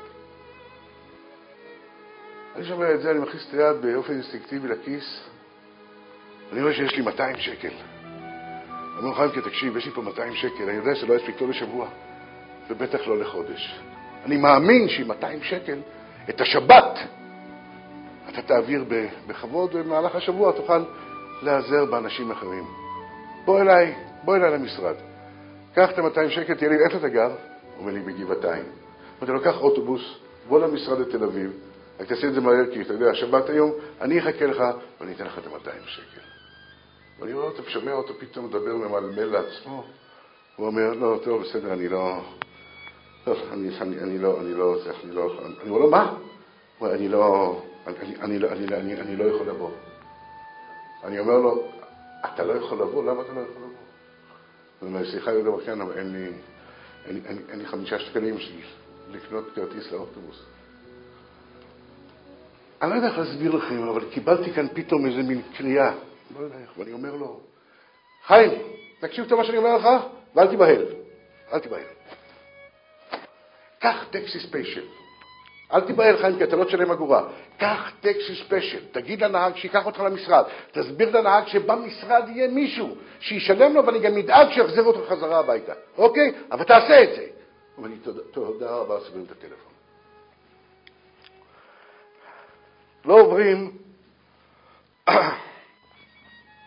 אני 2.56 2.64
שומע 2.64 2.94
את 2.94 3.00
זה, 3.00 3.10
אני 3.10 3.18
מכניס 3.18 3.46
את 3.48 3.54
היד 3.54 3.76
באופן 3.82 4.12
אינסטינקטיבי 4.12 4.68
לכיס, 4.68 5.20
אני 6.52 6.62
רואה 6.62 6.74
שיש 6.74 6.96
לי 6.96 7.02
200 7.02 7.36
שקל. 7.36 7.68
אני 7.68 9.02
אומר 9.02 9.14
חיימקה, 9.14 9.40
תקשיב, 9.40 9.76
יש 9.76 9.86
לי 9.86 9.92
פה 9.92 10.02
200 10.02 10.34
שקל, 10.34 10.62
אני 10.62 10.72
יודע 10.72 10.94
שלא 10.94 11.14
יספיק 11.14 11.40
לא 11.40 11.48
לשבוע, 11.48 11.88
ובטח 12.70 13.06
לא 13.06 13.18
לחודש. 13.18 13.80
אני 14.24 14.36
מאמין 14.36 14.88
שעם 14.88 15.08
200 15.08 15.42
שקל, 15.42 15.78
את 16.28 16.40
השבת, 16.40 16.98
אתה 18.28 18.42
תעביר 18.42 18.84
בכבוד, 19.26 19.74
ובמהלך 19.74 20.14
השבוע 20.14 20.52
תוכל 20.52 20.84
להיעזר 21.42 21.84
באנשים 21.84 22.30
אחרים. 22.30 22.83
בוא 23.44 23.60
אליי, 23.60 23.94
בוא 24.24 24.36
אליי 24.36 24.50
למשרד. 24.50 24.94
קח 25.74 25.90
את 25.90 25.98
ה-200 25.98 26.30
שקל, 26.30 26.54
תהיה 26.54 26.70
לי, 26.70 26.84
איפה 26.84 26.98
אתה 26.98 27.08
גר? 27.08 27.30
אומר 27.78 27.92
לי, 27.92 28.00
בגבעתיים. 28.00 28.64
אמרתי 29.18 29.32
לו, 29.32 29.42
קח 29.42 29.60
אוטובוס, 29.60 30.02
בוא 30.48 30.60
למשרד 30.60 30.98
לתל 30.98 31.24
אביב, 31.24 31.52
רק 32.00 32.08
תעשה 32.08 32.26
את 32.26 32.34
זה 32.34 32.40
מהר, 32.40 32.66
כי 32.72 32.82
אתה 32.82 32.92
יודע, 32.92 33.10
השבת 33.10 33.48
היום, 33.48 33.72
אני 34.00 34.18
אחכה 34.18 34.46
לך 34.46 34.62
ואני 35.00 35.12
אתן 35.12 35.24
לך 35.24 35.38
את 35.38 35.46
ה-200 35.46 35.86
שקל. 35.86 36.20
ואני 37.20 37.32
רואה 37.32 37.46
אותו, 37.46 37.62
שומע 37.66 37.92
אותו 37.92 38.14
פתאום 38.14 38.46
מדבר 38.46 38.76
ממלמל 38.76 39.24
לעצמו. 39.24 39.84
הוא 40.56 40.66
אומר, 40.66 40.92
לא, 40.94 41.20
טוב, 41.24 41.42
בסדר, 41.42 41.72
אני 41.72 41.88
לא... 41.88 42.20
טוב, 43.24 43.36
אני, 43.52 43.68
אני, 43.80 43.98
אני 43.98 44.18
לא, 44.18 44.40
אני 44.40 44.54
לא, 44.54 44.76
אני 45.04 45.14
לא, 45.14 45.32
אני 45.62 45.70
אומר 45.70 45.78
לו, 45.78 45.90
מה? 45.90 46.14
אני 46.82 47.08
לא, 47.08 47.62
אני, 47.86 47.96
אני, 48.20 48.36
אני, 48.36 48.76
אני, 48.76 49.00
אני 49.00 49.16
לא 49.16 49.24
יכול 49.24 49.46
לבוא. 49.46 49.70
אני 51.04 51.18
אומר 51.18 51.38
לו, 51.38 51.68
אתה 52.24 52.44
לא 52.44 52.52
יכול 52.52 52.78
לבוא? 52.78 53.04
למה 53.04 53.22
אתה 53.22 53.32
לא 53.32 53.40
יכול 53.40 53.62
לבוא? 53.62 53.84
הוא 54.80 54.88
אומר, 54.88 55.10
סליחה, 55.10 55.32
יהודה 55.32 55.50
ברכיין, 55.50 55.80
אבל 55.80 55.98
אין 55.98 56.12
לי, 56.12 56.26
אין, 57.04 57.22
אין, 57.26 57.38
אין 57.48 57.58
לי 57.58 57.66
חמישה 57.66 57.98
שקלים 57.98 58.36
לקנות 59.10 59.44
כרטיס 59.54 59.92
לאוטובוס. 59.92 60.42
אני 62.82 62.90
לא 62.90 62.94
יודע 62.94 63.08
איך 63.08 63.18
להסביר 63.18 63.54
לכם, 63.54 63.88
אבל 63.88 64.10
קיבלתי 64.10 64.52
כאן 64.52 64.66
פתאום 64.74 65.06
איזה 65.06 65.22
מין 65.22 65.42
קריאה, 65.56 65.92
לא 66.38 66.44
יודע 66.44 66.58
איך, 66.58 66.78
ואני 66.78 66.92
אומר 66.92 67.14
לו, 67.16 67.40
חיים, 68.26 68.50
תקשיב 69.00 69.28
טוב 69.28 69.38
מה 69.38 69.44
שאני 69.44 69.58
אומר 69.58 69.76
לך, 69.76 69.88
ואל 70.34 70.48
תיבהל, 70.48 70.84
אל 71.52 71.58
תיבהל. 71.58 71.82
קח 73.78 74.04
taxi 74.10 74.40
special. 74.40 74.84
אל 75.74 75.80
תיבהל, 75.80 76.16
חיים, 76.16 76.38
כי 76.38 76.44
אתה 76.44 76.56
לא 76.56 76.64
תשלם 76.64 76.90
אגורה. 76.90 77.28
קח 77.58 77.92
taxi 78.00 78.34
special, 78.44 78.84
תגיד 78.92 79.24
לנהג 79.24 79.56
שייקח 79.56 79.86
אותך 79.86 80.00
למשרד, 80.00 80.44
תסביר 80.72 81.18
לנהג 81.18 81.46
שבמשרד 81.46 82.28
יהיה 82.28 82.48
מישהו 82.48 82.96
שישלם 83.20 83.74
לו 83.74 83.86
ואני 83.86 83.98
גם 83.98 84.16
אדאג 84.16 84.52
שיחזיר 84.52 84.84
אותך 84.84 85.08
חזרה 85.08 85.38
הביתה, 85.38 85.72
אוקיי? 85.98 86.32
אבל 86.50 86.64
תעשה 86.64 87.02
את 87.02 87.08
זה. 87.08 87.22
הוא 87.22 87.84
אומר 87.84 87.88
לי, 87.88 88.12
תודה 88.32 88.70
רבה, 88.70 89.00
סוגרים 89.00 89.24
את 89.24 89.30
הטלפון. 89.30 89.72
לא 93.04 93.20
עוברים, 93.20 93.78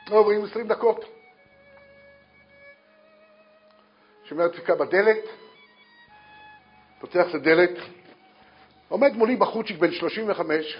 לא 0.09 0.15
עוברים 0.17 0.43
20 0.43 0.67
דקות. 0.67 1.05
שומע 4.23 4.47
דפיקה 4.47 4.75
בדלת, 4.75 5.23
פותח 6.99 7.29
את 7.29 7.35
הדלת, 7.35 7.77
עומד 8.89 9.13
מולי 9.15 9.35
בחוצ'יק 9.35 9.77
בן 9.77 9.91
35, 9.91 10.77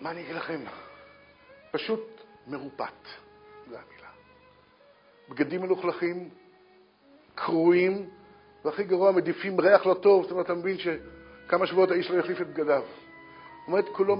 מה 0.00 0.10
אני 0.10 0.22
אגיד 0.22 0.36
לכם? 0.36 0.60
פשוט 1.70 2.20
מרופט, 2.46 3.08
זו 3.70 3.76
המילה. 3.76 4.08
בגדים 5.28 5.62
מלוכלכים, 5.62 6.30
קרועים, 7.34 8.10
והכי 8.64 8.84
גרוע, 8.84 9.12
מדיפים 9.12 9.60
ריח 9.60 9.86
לא 9.86 9.94
טוב, 9.94 10.22
זאת 10.22 10.32
אומרת, 10.32 10.46
אתה 10.46 10.54
מבין 10.54 10.76
שכמה 10.78 11.66
שבועות 11.66 11.90
האיש 11.90 12.10
לא 12.10 12.18
יחליף 12.18 12.40
את 12.40 12.46
בגדיו. 12.46 12.82
עומד 13.66 13.84
כולו 13.92 14.16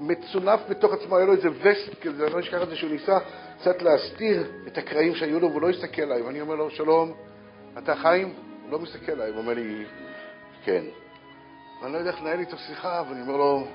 מצונף 0.00 0.60
בתוך 0.68 0.92
עצמו, 0.92 1.16
היה 1.16 1.26
לו 1.26 1.32
איזה 1.32 1.48
וסט 1.50 2.00
כזה, 2.02 2.26
אני 2.26 2.34
לא 2.34 2.40
אשכח 2.40 2.62
את 2.62 2.68
זה 2.68 2.76
שהוא 2.76 2.90
ניסה 2.90 3.18
קצת 3.58 3.82
להסתיר 3.82 4.52
את 4.66 4.78
הקרעים 4.78 5.14
שהיו 5.14 5.40
לו, 5.40 5.50
והוא 5.50 5.62
לא 5.62 5.70
הסתכל 5.70 6.02
עליי. 6.02 6.22
ואני 6.22 6.40
אומר 6.40 6.54
לו, 6.54 6.70
שלום, 6.70 7.14
אתה 7.78 7.96
חיים? 7.96 8.34
הוא 8.62 8.72
לא 8.72 8.78
מסתכל 8.78 9.12
עליי, 9.12 9.30
הוא 9.30 9.38
אומר 9.38 9.54
לי, 9.54 9.84
כן. 10.64 10.84
ואני 11.80 11.92
לא 11.92 11.98
יודע 11.98 12.10
איך 12.10 12.20
לנהל 12.20 12.40
איתו 12.40 12.56
שיחה, 12.58 13.02
ואני 13.08 13.20
אומר 13.20 13.36
לו, 13.36 13.66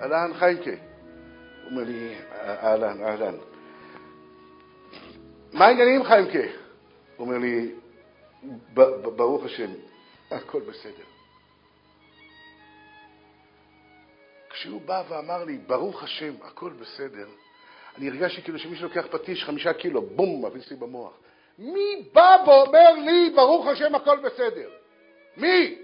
אהלן, 0.00 0.30
חיימקה. 0.34 0.70
הוא 0.70 1.70
אומר 1.70 1.82
לי, 1.84 2.14
אהלן, 2.40 3.04
אהלן. 3.04 3.34
מה 5.52 5.66
העניינים, 5.66 6.04
חיימקה? 6.04 6.38
הוא 7.16 7.26
אומר 7.26 7.38
לי, 7.38 7.72
ברוך 9.16 9.44
השם, 9.44 9.70
הכל 10.30 10.60
בסדר. 10.60 11.04
כשהוא 14.50 14.80
בא 14.80 15.02
ואמר 15.08 15.44
לי, 15.44 15.58
ברוך 15.58 16.02
השם, 16.02 16.34
הכל 16.42 16.70
בסדר, 16.70 17.28
אני 17.98 18.08
הרגשתי 18.08 18.42
כאילו 18.42 18.58
שמישהו 18.58 18.88
לוקח 18.88 19.06
פטיש 19.10 19.44
חמישה 19.44 19.72
קילו, 19.72 20.02
בום, 20.02 20.44
מכניס 20.44 20.70
לי 20.70 20.76
במוח. 20.76 21.12
מי 21.58 22.08
בא 22.12 22.36
ואומר 22.46 22.92
לי, 22.92 23.32
ברוך 23.34 23.66
השם, 23.66 23.94
הכל 23.94 24.18
בסדר? 24.18 24.70
מי? 25.36 25.83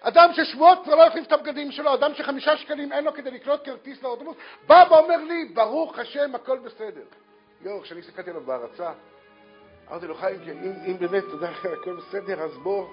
אדם 0.00 0.30
ששבועות 0.32 0.78
כבר 0.84 0.94
לא 0.94 1.06
החליף 1.06 1.26
את 1.26 1.32
הבגדים 1.32 1.72
שלו, 1.72 1.94
אדם 1.94 2.14
שחמישה 2.14 2.56
שקלים 2.56 2.92
אין 2.92 3.04
לו 3.04 3.14
כדי 3.14 3.30
לקנות 3.30 3.64
כרטיס 3.64 4.02
לאוטובוס, 4.02 4.36
בא 4.66 4.84
ואומר 4.90 5.16
לי, 5.16 5.44
ברוך 5.54 5.98
השם, 5.98 6.34
הכל 6.34 6.58
בסדר. 6.58 7.04
יואו, 7.62 7.82
כשאני 7.82 8.00
הסתכלתי 8.00 8.30
עליו 8.30 8.42
בהרצה, 8.42 8.92
אמרתי 9.90 10.06
לו, 10.06 10.14
חיים, 10.14 10.40
אם, 10.42 10.72
אם 10.86 10.98
באמת, 10.98 11.24
אתה 11.24 11.32
יודע, 11.34 11.50
הכל 11.80 11.96
בסדר, 11.96 12.42
אז 12.42 12.56
בוא, 12.56 12.86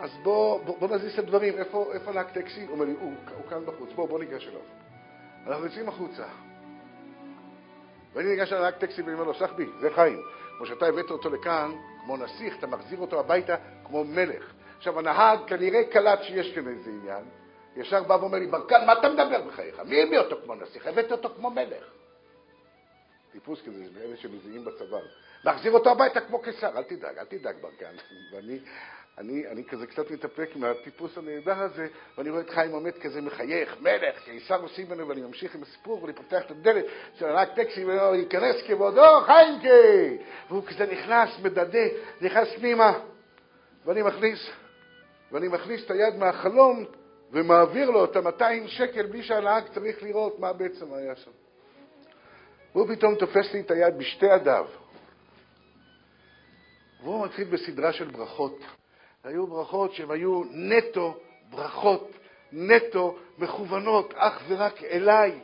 אז 0.00 0.10
בוא, 0.22 0.60
בוא, 0.64 0.78
בוא 0.78 0.88
נזיז 0.88 1.12
את 1.12 1.18
הדברים, 1.18 1.58
איפה, 1.58 1.90
איפה 1.92 2.12
נהג 2.12 2.26
טקסי? 2.26 2.64
הוא 2.64 2.70
אומר 2.72 2.84
לי, 2.84 2.92
הוא, 3.00 3.14
הוא 3.36 3.50
כאן 3.50 3.66
בחוץ, 3.66 3.92
בוא, 3.92 4.08
בוא 4.08 4.18
ניגש 4.18 4.48
אליו. 4.48 4.60
אנחנו 5.46 5.64
יוצאים 5.64 5.88
החוצה. 5.88 6.24
ואני 8.14 8.28
ניגש 8.28 8.52
לנהג 8.52 8.74
טקסי 8.74 9.02
ואני 9.02 9.14
אומר 9.14 9.24
לו, 9.24 9.34
סחבי, 9.34 9.66
זה 9.80 9.90
חיים. 9.94 10.22
כמו 10.56 10.66
שאתה 10.66 10.86
הבאת 10.86 11.10
אותו 11.10 11.30
לכאן, 11.30 11.72
כמו 12.04 12.16
נסיך, 12.16 12.58
אתה 12.58 12.66
מחזיר 12.66 12.98
אותו 12.98 13.20
הביתה 13.20 13.56
כמו 13.84 14.04
מלך. 14.04 14.52
עכשיו, 14.78 14.98
הנהג 14.98 15.38
כנראה 15.46 15.84
קלט 15.84 16.22
שיש 16.22 16.54
כאן 16.54 16.68
איזה 16.68 16.90
עניין, 16.90 17.24
ישר 17.76 18.02
בא 18.02 18.14
ואומר 18.14 18.38
לי, 18.38 18.46
ברקן, 18.46 18.86
מה 18.86 18.92
אתה 18.92 19.08
מדבר 19.08 19.42
בחייך? 19.42 19.80
מי 19.80 20.02
הביא 20.02 20.18
אותו 20.18 20.36
כמו 20.44 20.54
נסיך? 20.54 20.86
הבאת 20.86 21.12
אותו 21.12 21.28
כמו 21.36 21.50
מלך. 21.50 21.84
טיפוס 23.32 23.62
כזה, 23.62 23.84
אלה 24.04 24.16
שמזיעים 24.16 24.64
בצבא. 24.64 24.98
להחזיר 25.44 25.72
אותו 25.72 25.90
הביתה 25.90 26.20
כמו 26.20 26.38
קיסר, 26.42 26.78
אל 26.78 26.82
תדאג, 26.82 27.18
אל 27.18 27.24
תדאג 27.24 27.56
ברקן. 27.60 27.94
ואני 28.32 28.58
אני, 29.18 29.46
אני 29.46 29.64
כזה 29.64 29.86
קצת 29.86 30.10
מתאפק 30.10 30.50
מהטיפוס 30.56 31.18
הנהדר 31.18 31.62
הזה, 31.62 31.86
ואני 32.18 32.30
רואה 32.30 32.42
את 32.42 32.50
חיים 32.50 32.72
עומד 32.72 32.98
כזה 32.98 33.20
מחייך, 33.20 33.76
מלך, 33.80 34.18
קיסר 34.24 34.62
עושים 34.62 34.86
ממנו, 34.86 35.08
ואני 35.08 35.20
ממשיך 35.20 35.54
עם 35.54 35.62
הסיפור, 35.62 36.02
ואני 36.02 36.12
פותח 36.12 36.42
את 36.46 36.50
הדלת 36.50 36.84
של 37.14 37.26
הנהג 37.26 37.48
טקסי, 37.48 37.84
והוא 37.84 38.14
ייכנס 38.14 38.62
כבודו, 38.66 39.20
חיימקה! 39.26 39.68
והוא 40.48 40.62
כזה 40.66 40.86
נכנס, 40.86 41.28
מדדה, 41.42 41.84
נכנס 42.20 42.48
פנימה, 42.58 42.98
ואני 43.86 44.02
מכניס, 44.02 44.50
ואני 45.32 45.48
מכניס 45.48 45.84
את 45.84 45.90
היד 45.90 46.16
מהחלום, 46.16 46.84
ומעביר 47.32 47.90
לו 47.90 48.04
את 48.04 48.16
ה-200 48.16 48.68
שקל 48.68 49.06
בלי 49.06 49.22
שהנהג 49.22 49.64
צריך 49.74 50.02
לראות 50.02 50.38
מה 50.38 50.52
בעצם 50.52 50.94
היה 50.94 51.16
שם. 51.16 51.30
והוא 52.74 52.88
פתאום 52.94 53.14
תופס 53.14 53.52
לי 53.54 53.60
את 53.60 53.70
היד 53.70 53.98
בשתי 53.98 54.26
ידיו. 54.26 54.66
והוא 57.02 57.24
מתחיל 57.24 57.48
בסדרה 57.48 57.92
של 57.92 58.10
ברכות. 58.10 58.58
היו 59.24 59.46
ברכות 59.46 59.92
שהן 59.92 60.10
היו 60.10 60.42
נטו 60.50 61.16
ברכות, 61.50 62.10
נטו 62.52 63.18
מכוונות 63.38 64.14
אך 64.16 64.42
ורק 64.48 64.82
אליי. 64.82 65.40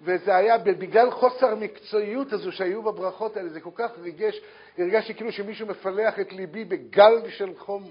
וזה 0.00 0.36
היה 0.36 0.58
בגלל 0.58 1.10
חוסר 1.10 1.46
המקצועיות 1.46 2.32
הזו 2.32 2.52
שהיו 2.52 2.82
בברכות 2.82 3.36
האלה, 3.36 3.48
זה 3.48 3.60
כל 3.60 3.70
כך 3.74 3.90
ריגש, 3.98 4.40
הרגשתי 4.78 5.14
כאילו 5.14 5.32
שמישהו 5.32 5.66
מפלח 5.66 6.20
את 6.20 6.32
ליבי 6.32 6.64
בגל 6.64 7.30
של 7.30 7.58
חום. 7.58 7.90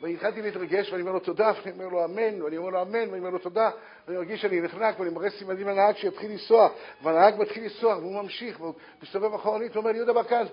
והתחלתי 0.00 0.42
להתרגש, 0.42 0.90
ואני 0.90 1.02
אומר 1.02 1.12
לו 1.12 1.20
תודה, 1.20 1.52
ואני 1.64 1.72
אומר 1.72 1.88
לו 1.88 2.04
אמן, 2.04 2.42
ואני 2.42 2.56
אומר 2.56 2.70
לו 2.70 2.82
אמן, 2.82 3.08
ואני 3.08 3.18
אומר 3.18 3.30
לו 3.30 3.38
תודה, 3.38 3.70
ואני 4.06 4.18
מרגיש 4.18 4.42
שאני 4.42 4.60
נחנק, 4.60 5.00
ואני 5.00 5.10
מראה 5.10 5.30
סימנים 5.30 5.68
לנהג 5.68 5.96
שיתחיל 5.96 6.30
לנסוע, 6.30 6.68
והנהג 7.02 7.34
מתחיל 7.38 7.62
לנסוע, 7.62 7.96
והוא 7.96 8.22
ממשיך, 8.22 8.60
והוא 8.60 8.74
מסתובב 9.02 9.34
אחורנית, 9.34 9.76
ואומר 9.76 9.90
לי, 9.90 9.96
יהודה 9.96 10.12
ברקן, 10.12 10.44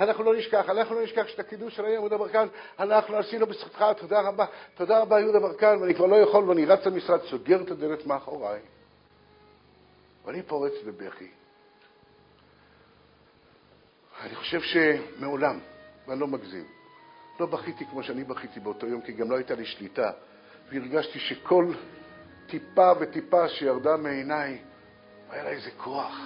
אנחנו 0.00 0.24
לא 0.24 0.36
נשכח, 0.36 0.68
אנחנו 0.68 0.94
לא 0.94 1.02
נשכח 1.02 1.26
שאת 1.28 1.38
הקידוש 1.38 1.76
של 1.76 1.84
היום, 1.84 1.94
יהודה 1.94 2.16
ברקן, 2.16 2.46
אנחנו 2.78 3.16
עשינו 3.16 3.46
בזכותך, 3.46 3.84
תודה 3.96 4.20
רבה, 4.20 4.46
תודה 4.74 5.00
רבה, 5.00 5.20
יהודה 5.20 5.40
ברקן, 5.40 5.78
ואני 5.80 5.94
כבר 5.94 6.06
לא 6.06 6.16
יכול, 6.16 6.44
ואני 6.44 6.64
רץ 6.64 6.86
למשרד, 6.86 7.20
סוגר 7.22 7.62
את 7.62 7.70
הדלת 7.70 8.06
מאחוריי, 8.06 8.60
ואני 10.24 10.42
פורץ 10.42 10.72
בבכי. 10.86 11.30
אני 14.20 14.34
חושב 14.34 14.60
שמעולם, 14.60 15.58
ואני 16.08 16.20
לא 16.20 16.26
מגזים, 16.26 16.81
לא 17.40 17.46
בכיתי 17.46 17.86
כמו 17.86 18.02
שאני 18.02 18.24
בכיתי 18.24 18.60
באותו 18.60 18.86
יום, 18.86 19.00
כי 19.00 19.12
גם 19.12 19.30
לא 19.30 19.36
הייתה 19.36 19.54
לי 19.54 19.64
שליטה, 19.64 20.10
והרגשתי 20.72 21.18
שכל 21.18 21.72
טיפה 22.46 22.92
וטיפה 23.00 23.48
שירדה 23.48 23.96
מעיניי, 23.96 24.58
היה 25.30 25.44
לה 25.44 25.50
איזה 25.50 25.70
כוח, 25.76 26.20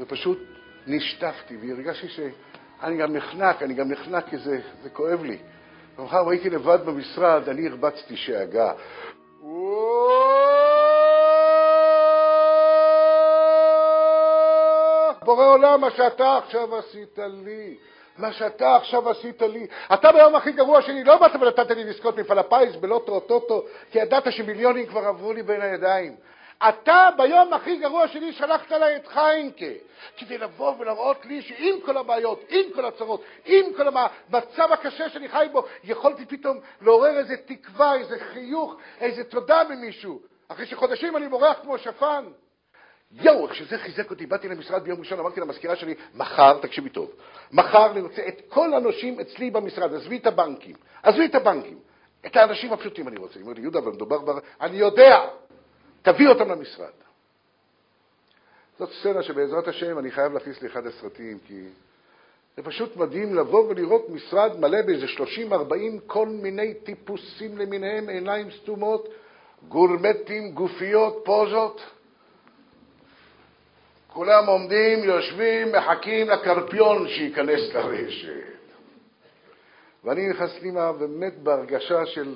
ופשוט 0.00 0.38
נשטפתי, 0.86 1.56
והרגשתי 1.56 2.08
שאני 2.08 2.96
גם 2.96 3.16
נחנק, 3.16 3.62
אני 3.62 3.74
גם 3.74 3.88
נחנק 3.88 4.28
כי 4.28 4.38
זה, 4.38 4.60
זה 4.82 4.90
כואב 4.90 5.22
לי. 5.22 5.38
ומחר 5.98 6.28
הייתי 6.28 6.50
לבד 6.50 6.78
במשרד, 6.86 7.48
אני 7.48 7.68
הרבצתי 7.68 8.16
שאגה. 8.16 8.72
בורא 15.24 15.44
עולם, 15.44 15.80
מה 15.80 15.90
שאתה 15.90 16.36
עכשיו 16.36 16.76
עשית 16.76 17.18
לי, 17.18 17.76
מה 18.18 18.32
שאתה 18.32 18.76
עכשיו 18.76 19.10
עשית 19.10 19.42
לי. 19.42 19.66
אתה 19.94 20.12
ביום 20.12 20.34
הכי 20.34 20.52
גרוע 20.52 20.82
שלי 20.82 21.04
לא 21.04 21.16
באת 21.16 21.34
ונתת 21.34 21.70
לי 21.70 21.84
לזכות 21.84 22.18
מפעל 22.18 22.38
הפיס 22.38 22.76
בלוטו 22.76 23.12
או 23.12 23.20
טוטו, 23.20 23.64
כי 23.90 23.98
ידעת 23.98 24.32
שמיליונים 24.32 24.86
כבר 24.86 25.06
עברו 25.06 25.32
לי 25.32 25.42
בין 25.42 25.60
הידיים. 25.60 26.16
אתה 26.68 27.08
ביום 27.16 27.52
הכי 27.52 27.76
גרוע 27.76 28.08
שלי 28.08 28.32
שלחת 28.32 28.72
אליי 28.72 28.96
את 28.96 29.06
חיינקה, 29.06 29.66
כדי 30.16 30.38
לבוא 30.38 30.74
ולהראות 30.78 31.26
לי 31.26 31.42
שעם 31.42 31.80
כל 31.84 31.96
הבעיות, 31.96 32.44
עם 32.48 32.64
כל 32.74 32.84
הצרות, 32.84 33.22
עם 33.44 33.64
כל 33.76 33.88
המצב 33.88 34.72
הקשה 34.72 35.08
שאני 35.08 35.28
חי 35.28 35.46
בו, 35.52 35.64
יכולתי 35.84 36.26
פתאום 36.26 36.60
לעורר 36.80 37.18
איזה 37.18 37.36
תקווה, 37.36 37.94
איזה 37.94 38.18
חיוך, 38.18 38.76
איזה 39.00 39.24
תודה 39.24 39.62
ממישהו. 39.68 40.20
אחרי 40.48 40.66
שחודשים 40.66 41.16
אני 41.16 41.28
בורח 41.28 41.58
כמו 41.62 41.78
שפן. 41.78 42.24
יואו, 43.12 43.46
איך 43.46 43.54
שזה 43.54 43.78
חיזק 43.78 44.10
אותי, 44.10 44.26
באתי 44.26 44.48
למשרד 44.48 44.84
ביום 44.84 44.98
ראשון, 44.98 45.18
אמרתי 45.18 45.40
למזכירה 45.40 45.76
שלי, 45.76 45.94
מחר, 46.14 46.58
תקשיבי 46.62 46.88
טוב, 46.88 47.10
מחר 47.52 47.90
אני 47.90 48.00
רוצה 48.00 48.22
את 48.28 48.42
כל 48.48 48.74
הנושים 48.74 49.20
אצלי 49.20 49.50
במשרד, 49.50 49.94
עזבי 49.94 50.16
את 50.16 50.26
הבנקים, 50.26 50.76
עזבי 51.02 51.24
את 51.24 51.34
הבנקים, 51.34 51.78
את 52.26 52.36
האנשים 52.36 52.72
הפשוטים 52.72 53.08
אני 53.08 53.16
רוצה. 53.16 53.34
היא 53.34 53.42
אומרת 53.42 53.56
לי, 53.56 53.62
יהודה, 53.62 53.78
אבל 53.78 53.92
מדובר 53.92 54.18
בר... 54.18 54.38
אני 54.60 54.76
יודע, 54.76 55.20
תביא 56.02 56.28
אותם 56.28 56.50
למשרד. 56.50 56.92
זאת 58.78 58.90
סצנה 59.00 59.22
שבעזרת 59.22 59.68
השם 59.68 59.98
אני 59.98 60.10
חייב 60.10 60.32
להכניס 60.32 60.62
לאחד 60.62 60.86
הסרטים, 60.86 61.38
כי 61.46 61.62
זה 62.56 62.62
פשוט 62.62 62.96
מדהים 62.96 63.34
לבוא 63.34 63.68
ולראות 63.68 64.08
משרד 64.08 64.60
מלא 64.60 64.82
באיזה 64.82 65.06
30-40 65.50 65.52
כל 66.06 66.28
מיני 66.28 66.74
טיפוסים 66.74 67.58
למיניהם, 67.58 68.08
עיניים 68.08 68.50
סתומות, 68.50 69.08
גורמטים, 69.68 70.50
גופיות, 70.52 71.22
פוזות. 71.24 71.80
כולם 74.12 74.46
עומדים, 74.46 75.04
יושבים, 75.04 75.72
מחכים 75.72 76.28
לקרפיון 76.30 77.08
שייכנס 77.08 77.74
לרשת. 77.74 78.28
ואני 80.04 80.28
נכנס 80.28 80.50
פנימה 80.60 80.92
באמת 80.92 81.38
בהרגשה 81.38 82.06
של 82.06 82.34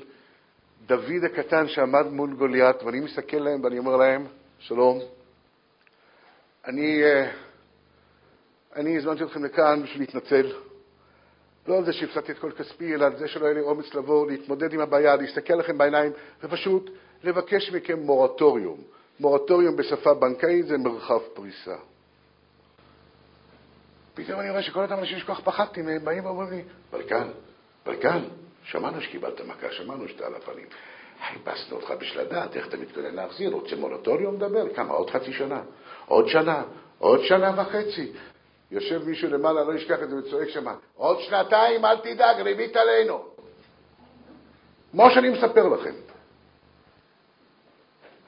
דוד 0.86 1.24
הקטן 1.24 1.68
שעמד 1.68 2.06
מול 2.06 2.34
גוליית, 2.34 2.82
ואני 2.82 3.00
מסתכל 3.00 3.36
להם 3.36 3.64
ואני 3.64 3.78
אומר 3.78 3.96
להם, 3.96 4.26
שלום, 4.58 5.00
אני, 6.66 7.04
אה, 7.04 7.30
אני 8.76 8.96
הזמנתי 8.96 9.24
אתכם 9.24 9.44
לכאן 9.44 9.82
בשביל 9.82 10.02
להתנצל. 10.02 10.52
לא 11.68 11.78
על 11.78 11.84
זה 11.84 11.92
שהפסדתי 11.92 12.32
את 12.32 12.38
כל 12.38 12.52
כספי, 12.52 12.94
אלא 12.94 13.06
על 13.06 13.16
זה 13.16 13.28
שלא 13.28 13.44
היה 13.44 13.54
לי 13.54 13.60
אומץ 13.60 13.94
לבוא, 13.94 14.26
להתמודד 14.30 14.72
עם 14.72 14.80
הבעיה, 14.80 15.16
להסתכל 15.16 15.54
לכם 15.54 15.78
בעיניים, 15.78 16.12
ופשוט 16.42 16.90
לבקש 17.24 17.70
מכם 17.70 17.98
מורטוריום. 17.98 18.95
מורטוריום 19.20 19.76
בשפה 19.76 20.14
בנקאית 20.14 20.66
זה 20.66 20.78
מרחב 20.78 21.18
פריסה. 21.34 21.76
פתאום 24.14 24.40
אני 24.40 24.50
רואה 24.50 24.62
שכל 24.62 24.82
אותם 24.82 24.98
אנשים 24.98 25.18
שכל 25.18 25.34
כך 25.34 25.40
פחדתי 25.40 25.82
מהם 25.82 26.04
באים 26.04 26.26
ואומרים 26.26 26.50
לי, 26.50 26.62
ברקן, 26.92 27.28
ברקן, 27.86 28.24
שמענו 28.64 29.00
שקיבלת 29.00 29.40
מכה, 29.40 29.72
שמענו 29.72 30.08
שאתה 30.08 30.26
על 30.26 30.34
הפנים. 30.34 30.66
חיפשנו 31.28 31.76
אותך 31.76 31.90
בשביל 31.90 32.22
לדעת 32.22 32.56
איך 32.56 32.68
אתה 32.68 32.76
מתכונן 32.76 33.14
להחזיר, 33.14 33.50
רוצה 33.50 33.76
מורטוריום 33.76 34.34
לדבר? 34.34 34.74
כמה? 34.74 34.94
עוד 34.94 35.10
חצי 35.10 35.32
שנה? 35.32 35.62
עוד 36.06 36.28
שנה? 36.28 36.62
עוד 36.98 37.20
שנה 37.22 37.52
וחצי? 37.56 38.12
יושב 38.70 39.04
מישהו 39.04 39.30
למעלה, 39.30 39.64
לא 39.64 39.74
ישכח 39.74 40.02
את 40.02 40.10
זה, 40.10 40.16
וצועק 40.16 40.48
שמה, 40.48 40.74
עוד 40.96 41.20
שנתיים, 41.20 41.84
אל 41.84 41.96
תדאג, 41.96 42.40
ריבית 42.40 42.76
עלינו. 42.76 43.24
כמו 44.92 45.10
שאני 45.10 45.28
מספר 45.28 45.68
לכם. 45.68 45.94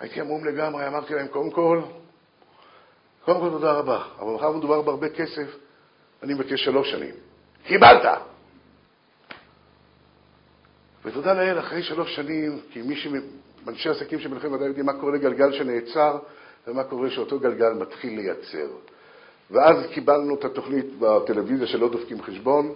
הייתי 0.00 0.20
עמום 0.20 0.44
לגמרי, 0.44 0.87
אמרתי 0.87 1.14
להם, 1.14 1.28
קודם 1.28 1.50
כל, 1.50 1.80
קודם 3.24 3.40
כל 3.40 3.50
תודה 3.50 3.72
רבה, 3.72 4.04
אבל 4.18 4.30
מחר 4.34 4.52
מדובר 4.52 4.82
בהרבה 4.82 5.08
כסף, 5.08 5.56
אני 6.22 6.34
מבקש 6.34 6.64
שלוש 6.64 6.90
שנים. 6.90 7.14
קיבלת! 7.64 8.18
ותודה 11.04 11.34
לאל, 11.34 11.58
אחרי 11.58 11.82
שלוש 11.82 12.16
שנים, 12.16 12.61
כי 12.70 12.82
מי 12.82 12.94
אנשי 13.68 13.88
עסקים 13.88 14.20
שמלכים 14.20 14.52
ודאי 14.52 14.66
יודעים 14.66 14.87
מה 14.87 14.92
קורה 14.92 15.12
לגלגל 15.12 15.52
שנעצר 15.52 16.18
ומה 16.66 16.84
קורה 16.84 17.11
שאותו 17.11 17.38
גלגל 17.38 17.72
מתחיל 17.72 18.20
לייצר. 18.20 18.68
ואז 19.50 19.87
קיבלנו 19.94 20.34
את 20.34 20.44
התוכנית 20.44 20.87
בטלוויזיה 20.98 21.66
של 21.66 21.80
לא 21.80 21.88
דופקים 21.88 22.22
חשבון, 22.22 22.74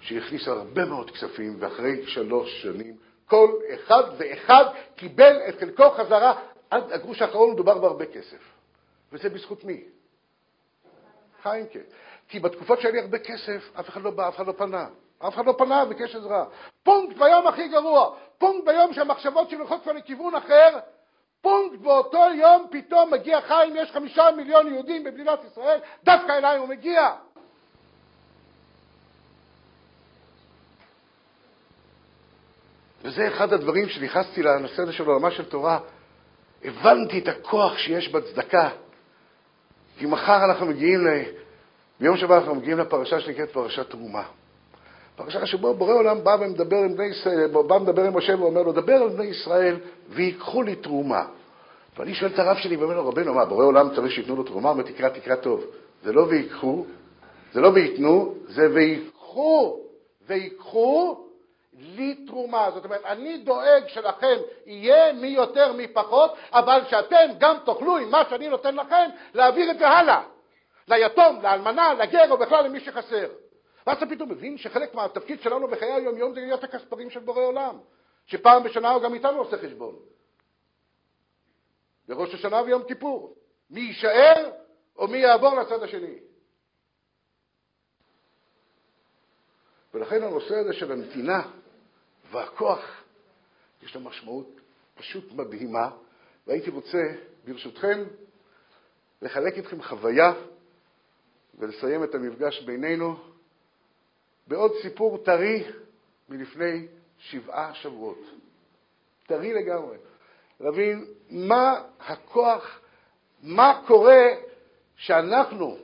שהכניסה 0.00 0.50
הרבה 0.50 0.84
מאוד 0.84 1.10
כספים, 1.10 1.56
ואחרי 1.58 2.06
שלוש 2.06 2.62
שנים 2.62 2.94
כל 3.28 3.50
אחד 3.74 4.02
ואחד 4.18 4.64
קיבל 4.96 5.36
את 5.48 5.60
חלקו 5.60 5.90
חזרה 5.90 6.34
עד 6.70 6.92
הגרוש 6.92 7.22
האחרון 7.22 7.50
מדובר 7.50 7.78
בהרבה 7.78 8.06
כסף. 8.06 8.38
וזה 9.12 9.28
בזכות 9.28 9.64
מי? 9.64 9.84
חיימקה. 11.42 11.78
כי 12.28 12.40
בתקופות 12.40 12.80
שהיה 12.80 12.92
לי 12.92 13.00
הרבה 13.00 13.18
כסף, 13.18 13.70
אף 13.80 13.88
אחד 13.88 14.02
לא 14.02 14.10
בא, 14.10 14.28
אף 14.28 14.36
אחד 14.36 14.46
לא 14.46 14.52
פנה. 14.52 14.86
אף 15.18 15.34
אחד 15.34 15.46
לא 15.46 15.54
פנה 15.58 15.84
וביקש 15.86 16.14
עזרה. 16.14 16.44
פונקט 16.82 17.18
ביום 17.18 17.46
הכי 17.46 17.68
גרוע, 17.68 18.16
פונקט 18.38 18.64
ביום 18.66 18.92
שהמחשבות 18.92 19.50
שלי 19.50 19.58
הולכות 19.58 19.82
כבר 19.82 19.92
לכיוון 19.92 20.34
אחר, 20.34 20.78
פונקט 21.40 21.78
באותו 21.80 22.24
יום 22.34 22.66
פתאום 22.70 23.10
מגיע 23.10 23.40
חיים, 23.40 23.76
יש 23.76 23.90
חמישה 23.90 24.30
מיליון 24.36 24.66
יהודים 24.66 25.04
במדינת 25.04 25.38
ישראל, 25.44 25.78
דווקא 26.04 26.32
אליי 26.32 26.58
הוא 26.58 26.68
מגיע. 26.68 27.14
וזה 33.02 33.28
אחד 33.28 33.52
הדברים 33.52 33.88
שנכנסתי 33.88 34.42
לנושא 34.42 34.82
הזה 34.82 34.92
של 34.92 35.06
עולמה 35.06 35.30
של 35.30 35.44
תורה, 35.44 35.80
הבנתי 36.64 37.18
את 37.18 37.28
הכוח 37.28 37.78
שיש 37.78 38.08
בצדקה. 38.08 38.68
כי 39.98 40.06
מחר 40.06 40.44
אנחנו 40.44 40.66
מגיעים, 40.66 41.06
ל... 41.06 41.08
ביום 42.00 42.16
שבת 42.16 42.30
אנחנו 42.30 42.54
מגיעים 42.54 42.78
לפרשה 42.78 43.20
שנקראת 43.20 43.50
פרשת 43.50 43.90
תרומה. 43.90 44.22
פרשה 45.16 45.46
שבו 45.46 45.74
בורא 45.74 45.94
עולם 45.94 46.24
בא 46.24 46.36
ומדבר 46.40 46.76
עם 46.76 46.96
בני 46.96 47.06
ישראל, 47.06 47.46
בא 47.46 47.74
ומדבר 47.74 48.04
עם 48.04 48.16
משה 48.16 48.40
ואומר 48.40 48.62
לו, 48.62 48.72
דבר 48.72 48.92
על 48.92 49.08
בני 49.08 49.24
ישראל 49.24 49.76
ויקחו 50.08 50.62
לי 50.62 50.76
תרומה. 50.76 51.26
ואני 51.98 52.14
שואל 52.14 52.30
את 52.34 52.38
הרב 52.38 52.56
שלי 52.56 52.76
ואומר 52.76 52.96
לו, 52.96 53.08
רבנו, 53.08 53.34
מה, 53.34 53.44
בורא 53.44 53.64
עולם 53.64 53.94
צריך 53.94 54.12
שייתנו 54.12 54.36
לו 54.36 54.42
תרומה? 54.42 54.70
אומר, 54.70 54.82
תקרא, 54.82 55.08
תקרא 55.08 55.36
טוב. 55.36 55.64
זה 56.02 56.12
לא 56.12 56.20
ויקחו, 56.20 56.84
זה 57.52 57.60
לא 57.60 57.68
וייתנו, 57.68 58.34
זה 58.48 58.68
ויקחו, 58.74 59.80
ויקחו 60.28 61.27
לי 62.48 62.52
תרומה. 62.52 62.70
זאת 62.74 62.84
אומרת, 62.84 63.04
אני 63.04 63.38
דואג 63.38 63.88
שלכם 63.88 64.36
יהיה 64.66 65.12
מי 65.12 65.28
יותר 65.28 65.72
מי 65.72 65.88
פחות, 65.88 66.34
אבל 66.52 66.80
שאתם 66.90 67.30
גם 67.38 67.56
תוכלו 67.64 67.98
עם 67.98 68.10
מה 68.10 68.22
שאני 68.30 68.48
נותן 68.48 68.76
לכם 68.76 69.10
להעביר 69.34 69.70
את 69.70 69.78
זה 69.78 69.88
הלאה. 69.88 70.22
ליתום, 70.88 71.42
לאלמנה, 71.42 71.94
לגר 71.94 72.30
או 72.30 72.38
בכלל 72.38 72.64
למי 72.64 72.80
שחסר. 72.80 73.28
ואז 73.86 73.96
אתה 73.96 74.06
פתאום 74.06 74.30
מבין 74.30 74.58
שחלק 74.58 74.94
מהתפקיד 74.94 75.40
שלנו 75.40 75.68
בחיי 75.68 75.92
היום-יום 75.92 76.34
זה 76.34 76.40
להיות 76.40 76.64
הכספרים 76.64 77.10
של 77.10 77.20
בורא 77.20 77.42
עולם, 77.42 77.78
שפעם 78.26 78.62
בשנה 78.62 78.90
הוא 78.90 79.02
גם 79.02 79.14
איתנו 79.14 79.38
עושה 79.38 79.56
חשבון. 79.58 79.96
בראש 82.08 82.34
השנה 82.34 82.62
ויום 82.62 82.82
כיפור. 82.82 83.34
מי 83.70 83.80
יישאר 83.80 84.50
או 84.96 85.08
מי 85.08 85.18
יעבור 85.18 85.54
לצד 85.54 85.82
השני. 85.82 86.18
ולכן 89.94 90.22
הנושא 90.22 90.54
הזה 90.54 90.72
של 90.72 90.92
הנתינה 90.92 91.42
והכוח, 92.30 93.02
יש 93.82 93.94
לו 93.94 94.00
משמעות 94.00 94.60
פשוט 94.94 95.32
מדהימה, 95.32 95.90
והייתי 96.46 96.70
רוצה, 96.70 97.02
ברשותכם, 97.44 98.04
לחלק 99.22 99.54
איתכם 99.56 99.82
חוויה 99.82 100.32
ולסיים 101.58 102.04
את 102.04 102.14
המפגש 102.14 102.62
בינינו 102.62 103.16
בעוד 104.46 104.72
סיפור 104.82 105.18
טרי 105.18 105.64
מלפני 106.28 106.86
שבעה 107.18 107.74
שבועות. 107.74 108.20
טרי 109.26 109.54
לגמרי. 109.54 109.96
להבין 110.60 111.06
מה 111.30 111.84
הכוח, 112.00 112.80
מה 113.42 113.82
קורה 113.86 114.26
שאנחנו 114.96 115.78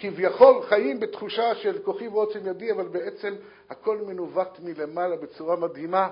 כביכול 0.00 0.62
חיים 0.62 1.00
בתחושה 1.00 1.54
של 1.54 1.78
כוחי 1.82 2.08
ועוצם 2.08 2.46
ידי, 2.46 2.72
אבל 2.72 2.88
בעצם 2.88 3.34
הכל 3.70 3.98
מנווט 4.06 4.58
מלמעלה 4.62 5.16
בצורה 5.16 5.56
מדהימה. 5.56 6.08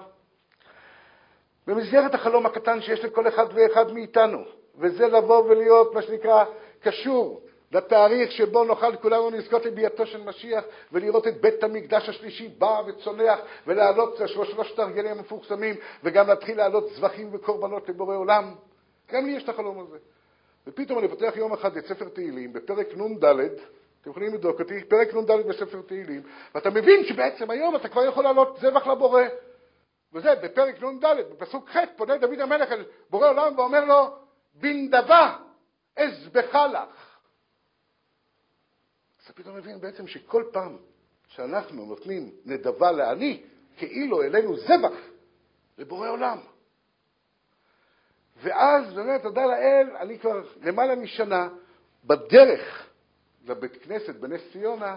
במסגרת 1.67 2.15
החלום 2.15 2.47
הקטן 2.47 2.81
שיש 2.81 3.05
לכל 3.05 3.29
אחד 3.29 3.47
ואחד 3.55 3.93
מאיתנו, 3.93 4.45
וזה 4.79 5.07
לבוא 5.07 5.45
ולהיות, 5.45 5.95
מה 5.95 6.03
שנקרא, 6.03 6.45
קשור 6.81 7.41
לתאריך 7.73 8.33
שבו 8.33 8.65
נוכל 8.65 8.97
כולנו 8.97 9.31
לזכות 9.31 9.65
לביאתו 9.65 10.07
של 10.07 10.25
משיח 10.25 10.65
ולראות 10.93 11.27
את 11.27 11.41
בית 11.41 11.65
המקדש 11.65 12.09
השלישי 12.09 12.49
בא 12.49 12.83
וצונח 12.87 13.39
ולהעלות 13.67 14.21
שלושת 14.27 14.79
הרגלים 14.79 15.19
המפורסמים 15.19 15.77
וגם 16.05 16.29
להתחיל 16.29 16.57
להעלות 16.57 16.89
זבחים 16.95 17.31
וקורבנות 17.33 17.89
לבורא 17.89 18.17
עולם. 18.17 18.55
גם 19.13 19.27
לי 19.27 19.33
יש 19.33 19.45
את 19.45 19.49
החלום 19.49 19.81
הזה. 19.81 19.99
ופתאום 20.69 20.99
אני 20.99 21.09
פותח 21.09 21.33
יום 21.37 21.53
אחד 21.53 21.77
את 21.77 21.87
ספר 21.87 22.09
תהילים 22.09 22.53
בפרק 22.53 22.87
נ"ד, 22.95 23.25
אתם 23.25 24.11
יכולים 24.11 24.35
לבדוק 24.35 24.61
אותי, 24.61 24.85
פרק 24.85 25.15
נ"ד 25.15 25.31
בספר 25.31 25.83
תהילים, 25.83 26.23
ואתה 26.55 26.71
מבין 26.71 27.05
שבעצם 27.05 27.51
היום 27.51 27.77
אתה 27.77 27.89
כבר 27.89 28.05
יכול 28.05 28.25
להעלות 28.25 28.59
זבח 28.61 28.87
לבורא. 28.87 29.23
וזה 30.13 30.35
בפרק 30.35 30.83
נ"ד, 30.83 31.05
בפסוק 31.31 31.71
ח', 31.71 31.77
פונה 31.97 32.19
דוד 32.19 32.41
המלך 32.41 32.73
אל 32.73 32.85
בורא 33.11 33.29
עולם 33.29 33.59
ואומר 33.59 33.85
לו, 33.85 34.17
בנדבה 34.55 35.37
אזבחה 35.97 36.67
לך. 36.67 37.19
אתה 39.25 39.33
פתאום 39.33 39.57
מבין 39.57 39.81
בעצם 39.81 40.07
שכל 40.07 40.45
פעם 40.53 40.77
שאנחנו 41.27 41.85
נותנים 41.85 42.31
נדבה 42.45 42.93
לעני, 42.93 43.43
כאילו 43.77 44.23
אלינו 44.23 44.57
זבח 44.57 44.97
לבורא 45.79 46.09
עולם. 46.09 46.39
ואז 48.43 48.95
באמת, 48.95 49.23
תודה 49.23 49.47
לאל, 49.47 49.87
אני 50.01 50.19
כבר 50.19 50.43
למעלה 50.63 50.95
משנה 50.95 51.49
בדרך 52.05 52.87
לבית 53.47 53.83
כנסת 53.83 54.15
בנס 54.15 54.41
ציונה, 54.53 54.97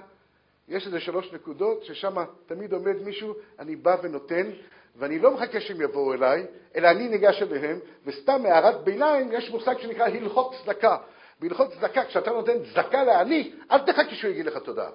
יש 0.67 0.85
איזה 0.85 0.99
שלוש 0.99 1.33
נקודות 1.33 1.83
ששם 1.83 2.15
תמיד 2.45 2.73
עומד 2.73 3.01
מישהו, 3.01 3.33
אני 3.59 3.75
בא 3.75 3.95
ונותן, 4.03 4.51
ואני 4.95 5.19
לא 5.19 5.31
מחכה 5.31 5.61
שהם 5.61 5.81
יבואו 5.81 6.13
אליי, 6.13 6.45
אלא 6.75 6.89
אני 6.89 7.07
ניגש 7.07 7.41
אליהם, 7.41 7.79
וסתם 8.05 8.45
הערת 8.45 8.83
ביניים, 8.83 9.31
יש 9.31 9.49
מושג 9.49 9.75
שנקרא 9.79 10.05
הלכות 10.07 10.55
צדקה. 10.63 10.97
בהלכות 11.39 11.71
צדקה, 11.73 12.05
כשאתה 12.05 12.31
נותן 12.31 12.63
צדקה 12.73 13.03
לעני, 13.03 13.51
אל 13.71 13.79
תחכה 13.79 14.15
שהוא 14.15 14.31
יגיד 14.31 14.45
לך 14.45 14.57
תודה. 14.57 14.89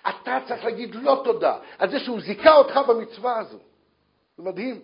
אתה 0.00 0.38
צריך 0.48 0.64
להגיד 0.64 0.94
לא 0.94 1.20
תודה 1.24 1.58
על 1.78 1.90
זה 1.90 1.98
שהוא 1.98 2.20
זיכה 2.20 2.56
אותך 2.56 2.80
במצווה 2.88 3.38
הזו. 3.38 3.58
זה 4.36 4.42
מדהים. 4.42 4.80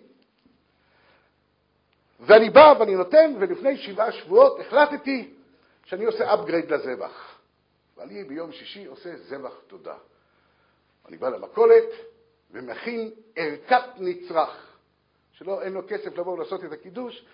ואני 2.19 2.49
בא 2.49 2.73
ואני 2.79 2.95
נותן, 2.95 3.33
ולפני 3.39 3.77
שבעה 3.77 4.11
שבועות 4.11 4.59
החלטתי 4.59 5.33
שאני 5.85 6.05
עושה 6.05 6.33
upgrade 6.33 6.71
לזבח. 6.71 7.37
ואני 7.97 8.23
ביום 8.23 8.51
שישי 8.51 8.85
עושה 8.85 9.17
זבח 9.17 9.53
תודה. 9.67 9.95
אני 11.07 11.17
בא 11.17 11.29
למכולת 11.29 11.83
ומכין 12.51 13.11
ערכת 13.35 13.83
נצרך, 13.97 14.77
שלא, 15.31 15.61
אין 15.61 15.73
לו 15.73 15.81
כסף 15.87 16.17
לבוא 16.17 16.33
ולעשות 16.33 16.63
את 16.63 16.71
הקידוש, 16.71 17.25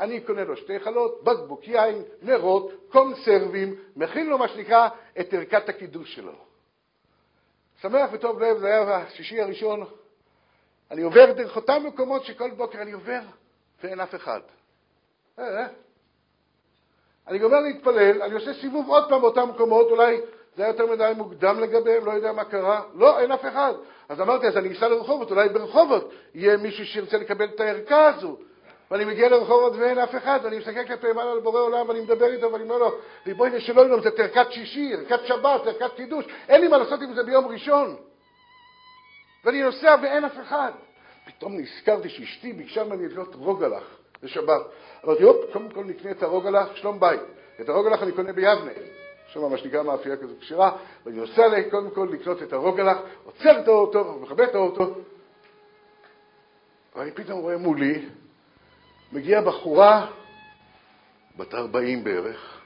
אני 0.00 0.20
קונה 0.20 0.44
לו 0.44 0.56
שתי 0.56 0.80
חלות, 0.80 1.24
בקבוק 1.24 1.68
יין, 1.68 2.02
נרות, 2.22 2.72
קונסרבים, 2.88 3.76
מכין 3.96 4.26
לו 4.26 4.38
מה 4.38 4.48
שנקרא 4.48 4.88
את 5.20 5.34
ערכת 5.34 5.68
הקידוש 5.68 6.14
שלו. 6.14 6.32
שמח 7.80 8.10
וטוב 8.12 8.40
לב, 8.40 8.58
זה 8.58 8.66
היה 8.66 8.96
השישי 8.96 9.40
הראשון. 9.40 9.84
אני 10.90 11.02
עובר 11.02 11.32
דרך 11.32 11.56
אותם 11.56 11.82
מקומות 11.86 12.24
שכל 12.24 12.50
בוקר 12.50 12.82
אני 12.82 12.92
עובר 12.92 13.20
ואין 13.82 14.00
אף 14.00 14.14
אחד. 14.14 14.40
אה, 15.38 15.44
אה. 15.44 15.66
אני 17.28 17.38
גומר 17.38 17.60
להתפלל, 17.60 18.22
אני 18.22 18.34
עושה 18.34 18.54
סיבוב 18.54 18.88
עוד 18.88 19.08
פעם 19.08 19.20
באותם 19.20 19.48
מקומות, 19.48 19.90
אולי 19.90 20.20
זה 20.56 20.62
היה 20.62 20.70
יותר 20.70 20.86
מדי 20.86 21.12
מוקדם 21.16 21.60
לגביהם, 21.60 22.04
לא 22.04 22.10
יודע 22.10 22.32
מה 22.32 22.44
קרה. 22.44 22.82
לא, 22.94 23.18
אין 23.18 23.32
אף 23.32 23.40
אחד. 23.40 23.72
אז 24.08 24.20
אמרתי, 24.20 24.46
אז 24.46 24.56
אני 24.56 24.72
אסע 24.72 24.88
לרחובות, 24.88 25.30
אולי 25.30 25.48
ברחובות 25.48 26.12
יהיה 26.34 26.56
מישהו 26.56 26.86
שירצה 26.86 27.18
לקבל 27.18 27.44
את 27.44 27.60
הערכה 27.60 28.06
הזו. 28.06 28.36
ואני 28.90 29.04
מגיע 29.04 29.28
לרחובות 29.28 29.72
ואין 29.76 29.98
אף 29.98 30.14
אחד, 30.16 30.40
ואני 30.42 30.58
מסתכל 30.58 30.84
כלפי 30.84 31.12
מעלה 31.12 31.34
לבורא 31.34 31.60
עולם 31.60 31.88
ואני 31.88 32.00
מדבר 32.00 32.32
איתו 32.32 32.52
ואני 32.52 32.64
אומר 32.64 32.78
לו, 32.78 32.92
ריבונו 33.26 33.60
שלא 33.60 33.80
יום, 33.80 34.00
זה 34.00 34.08
ערכת 34.18 34.52
שישי, 34.52 34.94
ערכת 34.94 35.26
שבת, 35.26 35.66
ערכת 35.66 35.94
קידוש, 35.96 36.24
אין 36.48 36.60
לי 36.60 36.68
מה 36.68 36.78
לעשות 36.78 37.02
עם 37.02 37.14
זה 37.14 37.22
ביום 37.22 37.46
ראשון. 37.46 37.96
ואני 39.44 39.62
נוסע 39.62 39.96
ואין 40.02 40.24
אף 40.24 40.40
אחד. 40.40 40.72
פתאום 41.24 41.56
נזכרתי 41.58 42.08
שאשתי 42.08 42.52
ביקשה 42.52 42.84
ממני 42.84 43.08
לקנות 43.08 43.34
רוגלח 43.34 43.84
לשבת. 44.22 44.60
אמרתי, 45.04 45.22
הופ, 45.22 45.52
קודם 45.52 45.70
כל 45.70 45.84
נקנה 45.84 46.10
את 46.10 46.22
הרוגלח, 46.22 46.76
שלום 46.76 47.00
בית. 47.00 47.20
את 47.60 47.68
הרוגלח 47.68 48.02
אני 48.02 48.12
קונה 48.12 48.32
ביבנה. 48.32 48.72
שם 49.32 49.50
מה 49.50 49.58
שנקרא 49.58 49.82
מאפייה 49.82 50.16
כזו 50.16 50.34
כשרה, 50.40 50.76
ואני 51.04 51.16
נוסע 51.16 51.48
לי 51.48 51.70
קודם 51.70 51.90
כל 51.90 52.08
לקנות 52.12 52.42
את 52.42 52.52
הרוגלח, 52.52 52.98
עוצר 53.24 53.60
את 53.60 53.68
האוטו, 53.68 54.18
מכבה 54.22 54.44
את 54.44 54.54
האוטו, 54.54 54.94
ואני 56.96 57.10
פתאום 57.10 57.40
רואה 57.40 57.56
מולי 57.56 58.08
מגיעה 59.12 59.42
בחורה 59.42 60.06
בת 61.36 61.54
40 61.54 62.04
בערך, 62.04 62.60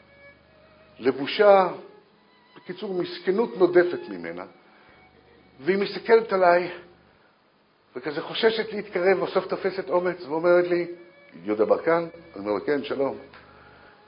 לבושה, 0.98 1.68
בקיצור, 2.56 2.94
מסכנות 2.94 3.56
נודפת 3.56 4.08
ממנה, 4.08 4.44
והיא 5.60 5.78
מסתכלת 5.78 6.32
עליי 6.32 6.70
וכזה 7.96 8.22
חוששת 8.22 8.72
להתקרב, 8.72 9.24
בסוף 9.24 9.46
תופסת 9.46 9.88
אומץ 9.88 10.24
ואומרת 10.24 10.68
לי, 10.68 10.86
יהודה 11.44 11.64
ברקן? 11.64 12.06
אני 12.34 12.44
אומר 12.44 12.52
לה, 12.52 12.60
כן, 12.60 12.84
שלום. 12.84 13.18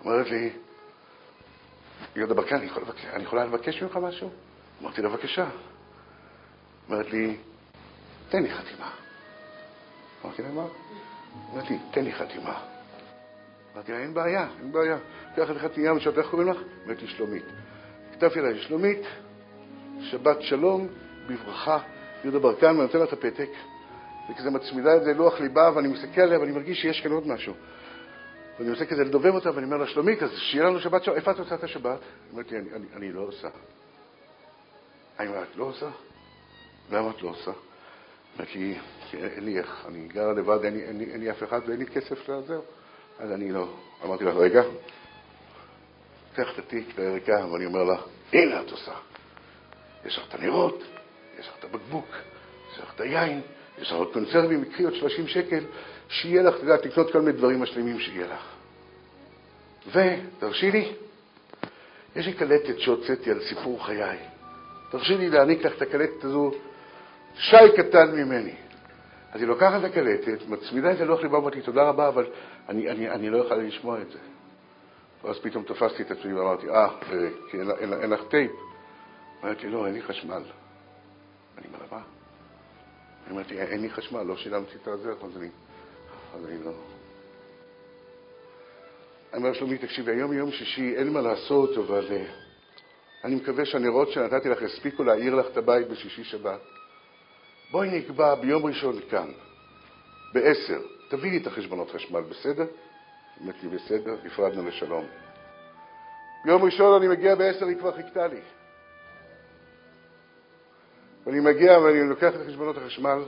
אומרת 0.05 0.31
לי, 0.31 0.51
יהודה 2.17 2.35
ברקן, 2.35 2.57
אני, 2.57 2.67
יכול 2.67 2.83
אני 3.13 3.23
יכולה 3.23 3.45
לבקש 3.45 3.83
ממך 3.83 3.97
משהו? 3.97 4.31
אמרתי 4.83 5.03
לה, 5.03 5.09
בבקשה. 5.09 5.49
אומרת 6.89 7.11
לי, 7.11 7.37
תן 8.29 8.43
לי 8.43 8.51
חתימה. 8.55 8.91
אמרתי 10.25 10.43
לה, 10.43 10.49
מה? 10.49 10.67
אמרתי 11.55 11.79
תן 11.91 12.05
לי 12.05 12.13
חתימה. 12.13 12.63
אמרתי 13.75 13.93
לה, 13.93 13.99
אין 13.99 14.15
בעיה, 14.15 14.49
אין 14.61 14.73
בעיה. 14.73 14.99
קח 15.37 15.51
לך 15.51 15.63
חתימה 15.63 15.95
משבת, 15.95 16.19
איך 16.19 16.27
קוראים 16.31 16.49
לך? 16.49 16.57
אמרתי 16.87 17.07
שלומית. 17.07 17.45
כתבתי 18.13 18.41
לה, 18.41 18.59
שלומית, 18.59 19.03
שבת 20.01 20.43
שלום, 20.43 20.89
בברכה, 21.27 21.79
יהודה 22.25 22.39
ברקן, 22.39 22.67
ואני 22.67 22.83
נותן 22.83 22.99
לה 22.99 23.05
את 23.05 23.13
הפתק, 23.13 23.49
וכזה 24.31 24.51
מצמידה 24.51 24.97
את 24.97 25.05
זה 25.05 25.15
לוח 25.15 25.41
ליבה, 25.41 25.71
ואני 25.75 25.89
מסתכל 25.89 26.21
עליה 26.21 26.41
ואני 26.41 26.53
מרגיש 26.53 26.81
שיש 26.83 27.01
כאן 27.01 27.13
עוד 27.13 27.27
משהו. 27.27 27.55
ואני 28.59 28.71
עושה 28.71 28.87
כזה 28.87 29.05
לדובב 29.05 29.35
אותה, 29.35 29.51
ואני 29.55 29.65
אומר 29.65 29.77
לה, 29.77 29.87
שלומית, 29.87 30.23
אז 30.23 30.31
שיהיה 30.37 30.65
לנו 30.65 30.81
שבת 30.81 31.05
שלום, 31.05 31.17
איפה 31.17 31.31
את 31.31 31.39
עושה 31.39 31.55
את 31.55 31.65
השבת? 31.65 31.99
היא 32.01 32.33
אומרת 32.33 32.53
לי, 32.53 32.59
אני, 32.59 32.71
אני, 32.73 32.87
אני 32.97 33.13
לא 33.13 33.21
עושה. 33.21 33.49
אני 35.19 35.29
אומר, 35.29 35.43
את 35.43 35.57
לא 35.57 35.65
עושה? 35.65 35.89
למה 36.91 37.11
את 37.11 37.23
לא 37.23 37.29
עושה? 37.29 37.51
אומרת 38.35 38.55
לי, 38.55 38.79
אין 39.13 39.45
לי 39.45 39.59
איך, 39.59 39.85
אני 39.89 40.09
גרה 40.09 40.33
לבד, 40.33 40.65
אין 40.65 40.77
אין, 40.77 41.01
אין 41.01 41.21
לי 41.21 41.31
אף 41.31 41.43
אחד 41.43 41.61
ואין 41.67 41.79
לי 41.79 41.87
כסף 41.87 42.29
לעזר, 42.29 42.61
אז 43.19 43.33
אני 43.33 43.53
לא. 43.53 43.69
אמרתי 44.05 44.25
לה, 44.25 44.31
רגע, 44.31 44.63
קח 46.35 46.53
את 46.55 46.59
התיק 46.59 46.99
לערכה, 46.99 47.47
ואני 47.53 47.67
אומר 47.67 47.85
לה, 47.85 47.97
הנה 48.33 48.63
את 48.63 48.71
עושה. 48.71 48.95
יש 50.05 50.19
לך 50.19 50.29
את 50.29 50.35
הנרות, 50.35 50.83
יש 51.39 51.49
לך 51.49 51.55
את 51.59 51.65
הבקבוק, 51.65 52.07
יש 52.73 52.79
לך 52.79 52.95
את 52.95 53.01
היין, 53.01 53.41
יש 53.81 53.91
לך 53.91 53.97
עוד 53.97 54.13
קונסרבים, 54.13 54.65
קחי 54.65 54.85
עוד 54.85 54.95
30 54.95 55.27
שקל, 55.27 55.65
שיהיה 56.09 56.43
לך, 56.43 56.55
אתה 56.55 56.65
יודע, 56.65 56.77
תקנות 56.77 57.13
כל 57.13 57.21
מיני 57.21 57.33
דברים 57.33 57.63
משלימים 57.63 58.01
שיהיה 58.01 58.27
לך. 58.27 58.59
ותרשי 59.87 60.71
לי, 60.71 60.93
יש 62.17 62.27
לי 62.27 62.33
קלטת 62.33 62.79
שהוצאתי 62.79 63.31
על 63.31 63.41
סיפור 63.41 63.87
חיי. 63.87 64.19
תרשי 64.91 65.17
לי 65.17 65.31
להעניק 65.31 65.65
לך 65.65 65.77
את 65.77 65.83
הקלטת 65.83 66.25
הזו, 66.25 66.51
שי 67.35 67.57
קטן 67.77 68.11
ממני. 68.11 68.55
אז 69.33 69.41
היא 69.41 69.49
לוקחת 69.49 69.81
את 69.81 69.85
הקלטת, 69.85 70.49
מצמידה 70.49 70.93
את 70.93 70.97
זה 70.97 71.05
לוח 71.05 71.21
ליבה, 71.21 71.39
אמרתי, 71.39 71.61
תודה 71.61 71.83
רבה, 71.83 72.09
אבל 72.09 72.27
אני, 72.69 72.91
אני, 72.91 73.11
אני 73.11 73.31
לא 73.31 73.39
יכולה 73.39 73.63
לשמוע 73.63 74.01
את 74.01 74.11
זה. 74.11 74.19
ואז 75.25 75.39
פתאום 75.39 75.65
תפסתי 75.65 76.03
את 76.03 76.11
עצמי 76.11 76.35
ואמרתי, 76.35 76.71
אה, 76.71 76.89
כי 77.51 77.61
אין, 77.61 77.71
אין, 77.71 77.93
אין 77.93 78.11
לך 78.11 78.21
טייפ. 78.31 78.51
אמרתי, 79.45 79.69
לא, 79.69 79.87
אין 79.87 79.95
לי 79.95 80.03
חשמל. 80.03 80.43
אני 81.59 81.67
אומר, 81.67 81.79
מה? 81.91 82.18
אמרתי, 83.31 83.61
אין 83.61 83.83
לי 83.83 83.91
חשמל, 83.91 84.23
לא 84.23 84.37
שילמתי 84.37 84.77
את 84.83 84.89
הזה, 84.89 85.13
אז 85.13 85.37
אני, 85.37 85.49
אז 86.35 86.47
אני 86.47 86.65
לא... 86.65 86.73
אני 89.33 89.43
אומר, 89.43 89.53
שלומי, 89.53 89.79
תקשיבי, 89.79 90.13
היום 90.13 90.33
יום 90.33 90.53
שישי, 90.53 90.97
אין 90.97 91.13
מה 91.13 91.21
לעשות, 91.21 91.79
אבל 91.79 92.07
uh, 92.09 93.25
אני 93.25 93.35
מקווה 93.35 93.65
שהנרות 93.65 94.09
שנתתי 94.13 94.49
לך 94.49 94.63
יספיקו 94.63 95.05
להעיר 95.05 95.35
לך 95.35 95.47
את 95.53 95.57
הבית 95.57 95.89
בשישי 95.89 96.25
שבת. 96.25 96.61
בואי 97.71 97.99
נקבע 97.99 98.35
ביום 98.35 98.67
ראשון 98.67 99.01
כאן, 99.11 99.33
בעשר, 100.35 100.81
תביאי 101.09 101.31
לי 101.31 101.37
את 101.37 101.47
החשבונות 101.47 101.91
חשמל, 101.91 102.21
בסדר? 102.21 102.67
אמרתי 103.43 103.59
לי, 103.69 103.77
בסדר, 103.77 104.17
נפרדנו 104.25 104.69
לשלום. 104.69 105.05
ביום 106.45 106.63
ראשון 106.63 107.03
אני 107.03 107.09
מגיע 107.09 107.35
בעשר, 107.35 107.67
היא 107.67 107.77
כבר 107.77 107.97
חיכתה 107.97 108.27
לי. 108.27 108.41
ואני 111.29 111.41
מגיע 111.41 111.79
ואני 111.79 112.09
לוקח 112.09 112.35
את 112.35 112.47
חשבונות 112.47 112.77
החשמל, 112.77 113.19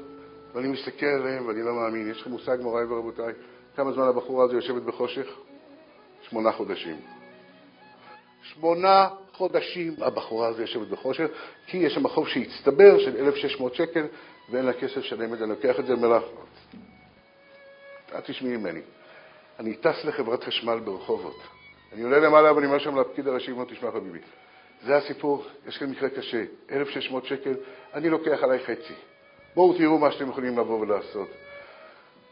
ואני 0.54 0.68
מסתכל 0.68 1.06
עליהם 1.06 1.46
ואני 1.46 1.62
לא 1.62 1.74
מאמין. 1.74 2.10
יש 2.10 2.20
לכם 2.20 2.30
מושג, 2.30 2.56
מוריי 2.60 2.84
ורבותיי, 2.84 3.32
כמה 3.76 3.92
זמן 3.92 4.04
הבחורה 4.04 4.44
הזו 4.44 4.54
יושבת 4.54 4.82
בחושך? 4.82 5.26
שמונה 6.22 6.52
חודשים. 6.52 6.96
שמונה 8.42 9.08
חודשים 9.32 9.94
הבחורה 9.98 10.48
הזו 10.48 10.60
יושבת 10.60 10.88
בחושך, 10.88 11.26
כי 11.66 11.76
יש 11.76 11.94
שם 11.94 12.08
חוב 12.08 12.28
שהצטבר 12.28 12.98
של 12.98 13.16
1,600 13.16 13.74
שקל 13.74 14.06
ואין 14.50 14.64
לה 14.64 14.72
כסף 14.72 15.00
זה. 15.00 15.42
אני 15.42 15.50
לוקח 15.50 15.80
את 15.80 15.86
זה 15.86 15.92
ואומר 15.92 16.08
לה, 16.08 16.20
את 18.18 18.24
תשמעי 18.24 18.56
ממני. 18.56 18.80
אני 19.58 19.74
טס 19.76 20.04
לחברת 20.04 20.44
חשמל 20.44 20.78
ברחובות. 20.78 21.36
אני 21.92 22.02
עולה 22.02 22.18
למעלה 22.18 22.54
ואני 22.54 22.66
אומר 22.66 22.78
שם 22.78 23.00
לפקיד 23.00 23.28
הראשי, 23.28 23.52
תשמע 23.68 23.90
חביבי, 23.90 24.18
זה 24.84 24.96
הסיפור, 24.96 25.44
יש 25.68 25.78
כאן 25.78 25.90
מקרה 25.90 26.08
קשה, 26.08 26.44
1,600 26.70 27.24
שקל, 27.24 27.54
אני 27.94 28.08
לוקח 28.08 28.42
עליי 28.42 28.58
חצי. 28.58 28.94
בואו 29.54 29.78
תראו 29.78 29.98
מה 29.98 30.12
שאתם 30.12 30.28
יכולים 30.28 30.58
לבוא 30.58 30.80
ולעשות. 30.80 31.28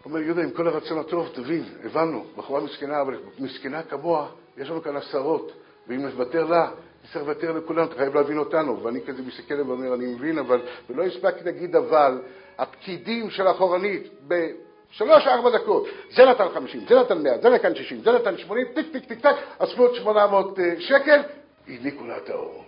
הוא 0.02 0.12
אומר, 0.12 0.20
יהודה, 0.20 0.42
עם 0.42 0.50
כל 0.50 0.66
הרצון 0.66 0.98
הטוב, 0.98 1.28
תבין, 1.34 1.64
הבנו, 1.84 2.24
בחורה 2.36 2.60
מסכנה, 2.60 3.00
אבל 3.00 3.16
מסכנה 3.38 3.82
כמוה, 3.82 4.28
יש 4.56 4.70
לנו 4.70 4.82
כאן 4.82 4.96
עשרות, 4.96 5.52
ואם 5.88 6.02
נוותר 6.02 6.44
לה, 6.44 6.70
נצטרך 7.04 7.22
לוותר 7.22 7.52
לכולם, 7.52 7.84
אתה 7.84 7.94
חייב 7.94 8.14
להבין 8.14 8.38
אותנו. 8.38 8.82
ואני 8.82 9.00
כזה 9.06 9.22
מסתכל 9.22 9.60
ואומר, 9.60 9.94
אני 9.94 10.06
מבין, 10.06 10.38
אבל, 10.38 10.60
ולא 10.90 11.02
הספקתי 11.02 11.44
להגיד 11.44 11.76
אבל, 11.76 12.22
הפקידים 12.58 13.30
של 13.30 13.48
אחורנית, 13.50 14.08
בשלוש-ארבע 14.28 15.50
דקות, 15.50 15.86
זה 16.10 16.24
נתן 16.24 16.48
חמישים, 16.54 16.80
זה 16.88 17.00
נתן 17.00 17.22
מאה, 17.22 17.38
זה 17.38 17.50
נתן 17.50 17.74
שישים, 17.74 18.00
זה 18.02 18.12
נתן 18.12 18.38
שמונים, 18.38 18.66
טיק 18.74 18.92
טיק 18.92 19.04
טיק 19.04 19.20
טק, 19.20 19.34
אספו 19.58 19.94
שמונה 19.94 20.26
מאות 20.26 20.58
אה, 20.58 20.74
שקל, 20.78 21.20
הדליקו 21.68 22.06
לה 22.06 22.16
את 22.16 22.30
האור. 22.30 22.64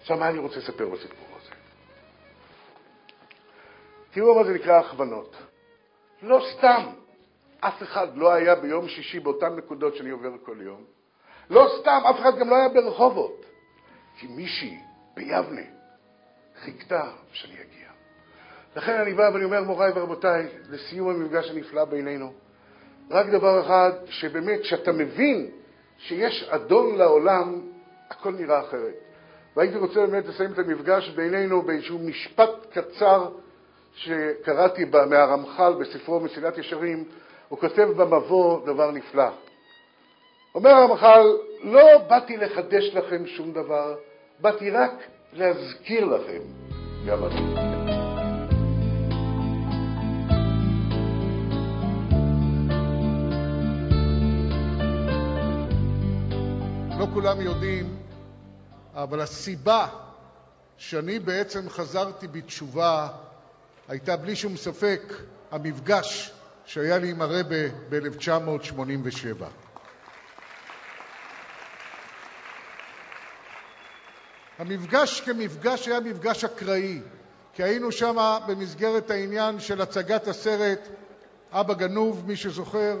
עכשיו, 0.00 0.16
מה 0.16 0.28
אני 0.28 0.38
רוצה 0.38 0.56
לספר 0.56 0.88
בסיפור 0.88 1.26
הזה? 1.36 1.50
תראו 4.10 4.34
מה 4.34 4.44
זה 4.44 4.52
נקרא 4.54 4.78
הכוונות. 4.78 5.36
לא 6.22 6.42
סתם 6.52 6.86
אף 7.60 7.82
אחד 7.82 8.16
לא 8.16 8.32
היה 8.32 8.54
ביום 8.54 8.88
שישי 8.88 9.20
באותן 9.20 9.56
נקודות 9.56 9.96
שאני 9.96 10.10
עובר 10.10 10.30
כל 10.42 10.56
יום. 10.60 10.84
לא 11.50 11.68
סתם 11.80 12.00
אף 12.10 12.20
אחד 12.20 12.38
גם 12.38 12.50
לא 12.50 12.56
היה 12.56 12.68
ברחובות. 12.68 13.44
כי 14.18 14.26
מישהי 14.26 14.78
ביבנה 15.14 15.60
חיכתה 16.60 17.10
שאני 17.32 17.54
אגיע. 17.54 17.88
לכן 18.76 19.00
אני 19.00 19.14
בא 19.14 19.30
ואני 19.34 19.44
אומר, 19.44 19.62
מוריי 19.62 19.92
ורבותיי, 19.94 20.46
לסיום 20.68 21.08
המפגש 21.08 21.50
הנפלא 21.50 21.84
בינינו, 21.84 22.32
רק 23.10 23.26
דבר 23.26 23.60
אחד, 23.60 23.90
שבאמת, 24.06 24.60
כשאתה 24.60 24.92
מבין 24.92 25.50
שיש 25.98 26.42
אדון 26.48 26.96
לעולם, 26.96 27.60
הכל 28.10 28.32
נראה 28.32 28.60
אחרת. 28.60 28.94
והייתי 29.56 29.78
רוצה 29.78 30.06
באמת 30.06 30.26
לסיים 30.26 30.52
את 30.52 30.58
המפגש 30.58 31.08
בינינו 31.08 31.62
באיזשהו 31.62 31.98
משפט 31.98 32.50
קצר 32.72 33.28
שקראתי 33.94 34.84
מהרמח"ל 35.10 35.72
בספרו 35.80 36.20
מסילת 36.20 36.58
ישרים, 36.58 37.04
הוא 37.48 37.58
כותב 37.58 37.88
במבוא 37.96 38.66
דבר 38.66 38.90
נפלא. 38.90 39.28
אומר 40.54 40.70
הרמח"ל, 40.70 41.26
לא 41.62 41.98
באתי 42.08 42.36
לחדש 42.36 42.94
לכם 42.94 43.26
שום 43.26 43.52
דבר, 43.52 43.94
באתי 44.40 44.70
רק 44.70 44.92
להזכיר 45.32 46.04
לכם 46.04 46.40
גם 47.06 47.24
אני. 47.24 47.99
כולם 57.14 57.40
יודעים, 57.40 57.96
אבל 58.94 59.20
הסיבה 59.20 59.88
שאני 60.76 61.18
בעצם 61.18 61.68
חזרתי 61.68 62.26
בתשובה 62.28 63.08
הייתה 63.88 64.16
בלי 64.16 64.36
שום 64.36 64.56
ספק 64.56 65.02
המפגש 65.50 66.32
שהיה 66.64 66.98
לי 66.98 67.10
עם 67.10 67.22
הרבה 67.22 67.68
ב-1987. 67.88 69.44
המפגש 74.58 75.20
כמפגש 75.20 75.88
היה 75.88 76.00
מפגש 76.00 76.44
אקראי, 76.44 77.00
כי 77.54 77.62
היינו 77.62 77.92
שם 77.92 78.38
במסגרת 78.46 79.10
העניין 79.10 79.60
של 79.60 79.80
הצגת 79.80 80.28
הסרט 80.28 80.88
אבא 81.52 81.74
גנוב, 81.74 82.24
מי 82.26 82.36
שזוכר, 82.36 82.96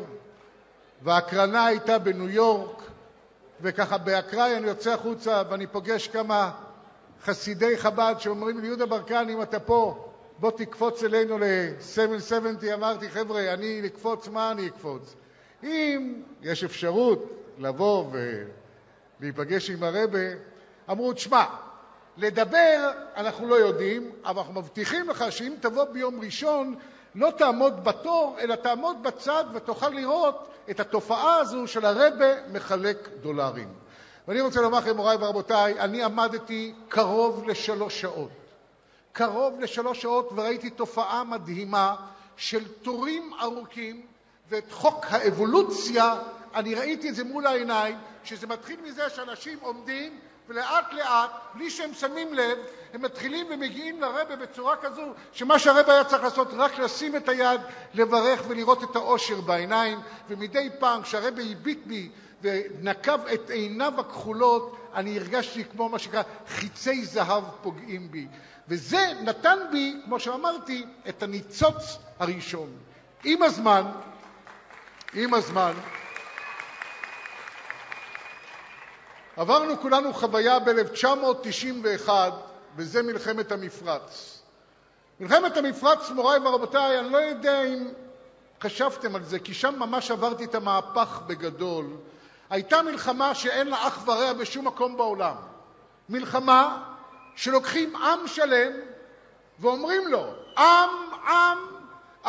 וההקרנה 1.02 1.66
הייתה 1.66 1.98
בניו 1.98 2.28
יורק, 2.28 2.89
וככה 3.62 3.98
באקראי 3.98 4.56
אני 4.56 4.66
יוצא 4.66 4.92
החוצה 4.92 5.42
ואני 5.50 5.66
פוגש 5.66 6.08
כמה 6.08 6.50
חסידי 7.24 7.76
חב"ד 7.76 8.14
שאומרים 8.18 8.60
לי, 8.60 8.66
יהודה 8.66 8.86
ברקן, 8.86 9.28
אם 9.28 9.42
אתה 9.42 9.60
פה, 9.60 10.08
בוא 10.38 10.50
תקפוץ 10.50 11.02
אלינו 11.02 11.38
ל-770. 11.38 12.74
אמרתי, 12.74 13.10
חבר'ה, 13.10 13.54
אני 13.54 13.82
לקפוץ, 13.82 14.28
מה 14.28 14.50
אני 14.50 14.66
אקפוץ? 14.66 15.14
אם 15.62 16.22
יש 16.42 16.64
אפשרות 16.64 17.30
לבוא 17.58 18.10
ולהיפגש 19.20 19.70
עם 19.70 19.82
הרבה, 19.82 20.18
אמרו, 20.90 21.12
תשמע, 21.12 21.44
לדבר 22.16 22.90
אנחנו 23.16 23.48
לא 23.48 23.54
יודעים, 23.54 24.10
אבל 24.24 24.38
אנחנו 24.38 24.54
מבטיחים 24.54 25.08
לך 25.08 25.24
שאם 25.30 25.54
תבוא 25.60 25.84
ביום 25.84 26.20
ראשון, 26.20 26.74
לא 27.14 27.30
תעמוד 27.30 27.84
בתור, 27.84 28.36
אלא 28.40 28.54
תעמוד 28.54 29.02
בצד 29.02 29.44
ותוכל 29.54 29.88
לראות 29.88 30.48
את 30.70 30.80
התופעה 30.80 31.36
הזו 31.36 31.66
של 31.66 31.84
הרבה 31.84 32.48
מחלק 32.52 33.08
דולרים. 33.20 33.68
ואני 34.28 34.40
רוצה 34.40 34.60
לומר 34.60 34.78
לכם, 34.78 34.96
מוריי 34.96 35.16
ורבותיי, 35.20 35.80
אני 35.80 36.02
עמדתי 36.02 36.74
קרוב 36.88 37.48
לשלוש 37.48 38.00
שעות. 38.00 38.30
קרוב 39.12 39.60
לשלוש 39.60 40.02
שעות 40.02 40.30
וראיתי 40.34 40.70
תופעה 40.70 41.24
מדהימה 41.24 41.96
של 42.36 42.68
תורים 42.82 43.30
ארוכים, 43.40 44.06
ואת 44.48 44.72
חוק 44.72 45.06
האבולוציה, 45.08 46.14
אני 46.54 46.74
ראיתי 46.74 47.08
את 47.08 47.14
זה 47.14 47.24
מול 47.24 47.46
העיניים, 47.46 47.96
שזה 48.24 48.46
מתחיל 48.46 48.80
מזה 48.84 49.10
שאנשים 49.10 49.58
עומדים 49.60 50.18
ולאט 50.50 50.92
לאט, 50.92 51.30
בלי 51.54 51.70
שהם 51.70 51.94
שמים 51.94 52.34
לב, 52.34 52.58
הם 52.92 53.02
מתחילים 53.02 53.46
ומגיעים 53.50 54.00
לרבה 54.00 54.36
בצורה 54.36 54.76
כזו, 54.76 55.02
שמה 55.32 55.58
שהרבה 55.58 55.92
היה 55.92 56.04
צריך 56.04 56.22
לעשות, 56.22 56.48
רק 56.52 56.78
לשים 56.78 57.16
את 57.16 57.28
היד, 57.28 57.60
לברך 57.94 58.42
ולראות 58.48 58.82
את 58.82 58.96
האושר 58.96 59.40
בעיניים, 59.40 60.00
ומדי 60.28 60.68
פעם 60.78 61.02
כשהרבה 61.02 61.42
הביט 61.42 61.78
בי 61.86 62.10
ונקב 62.42 63.26
את 63.34 63.50
עיניו 63.50 64.00
הכחולות, 64.00 64.76
אני 64.94 65.18
הרגשתי 65.18 65.64
כמו 65.64 65.88
מה 65.88 65.98
שנקרא 65.98 66.22
חיצי 66.48 67.04
זהב 67.04 67.44
פוגעים 67.62 68.10
בי. 68.10 68.26
וזה 68.68 69.12
נתן 69.22 69.58
בי, 69.72 69.96
כמו 70.04 70.20
שאמרתי, 70.20 70.84
את 71.08 71.22
הניצוץ 71.22 71.98
הראשון. 72.18 72.70
עם 73.24 73.42
הזמן, 73.42 73.82
עם 75.14 75.34
הזמן, 75.34 75.72
עברנו 79.40 79.80
כולנו 79.80 80.12
חוויה 80.14 80.58
ב-1991, 80.58 82.08
וזה 82.76 83.02
מלחמת 83.02 83.52
המפרץ. 83.52 84.42
מלחמת 85.20 85.56
המפרץ, 85.56 86.10
מוריי 86.10 86.38
ורבותיי, 86.38 86.98
אני 86.98 87.12
לא 87.12 87.18
יודע 87.18 87.62
אם 87.62 87.88
חשבתם 88.62 89.16
על 89.16 89.24
זה, 89.24 89.38
כי 89.38 89.54
שם 89.54 89.74
ממש 89.78 90.10
עברתי 90.10 90.44
את 90.44 90.54
המהפך 90.54 91.20
בגדול. 91.26 91.86
הייתה 92.50 92.82
מלחמה 92.82 93.34
שאין 93.34 93.66
לה 93.66 93.86
אח 93.86 94.08
ורע 94.08 94.32
בשום 94.32 94.66
מקום 94.66 94.96
בעולם. 94.96 95.34
מלחמה 96.08 96.82
שלוקחים 97.36 97.96
עם 97.96 98.26
שלם 98.26 98.72
ואומרים 99.58 100.08
לו, 100.08 100.26
עם, 100.58 100.90
עם, 101.28 101.58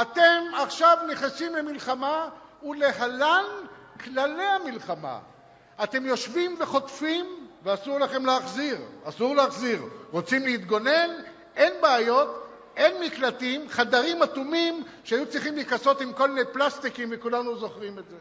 אתם 0.02 0.43
עכשיו 0.62 0.97
נכנסים 1.12 1.56
למלחמה 1.56 2.30
ולהלן 2.63 3.45
כללי 4.04 4.45
המלחמה. 4.45 5.19
אתם 5.84 6.06
יושבים 6.06 6.56
וחוטפים 6.60 7.48
ואסור 7.63 8.00
לכם 8.00 8.26
להחזיר, 8.26 8.78
אסור 9.04 9.36
להחזיר. 9.36 9.82
רוצים 10.12 10.46
להתגונן? 10.46 11.10
אין 11.56 11.74
בעיות, 11.82 12.48
אין 12.76 13.04
מקלטים, 13.04 13.70
חדרים 13.70 14.24
אטומים 14.24 14.84
שהיו 15.04 15.26
צריכים 15.30 15.56
להיכסות 15.56 16.02
עם 16.02 16.13
כל 16.13 16.30
מיני 16.32 16.46
פלסטיקים 16.54 17.10
וכולנו 17.12 17.58
זוכרים 17.58 18.00
את 18.00 18.04
זה. 18.10 18.15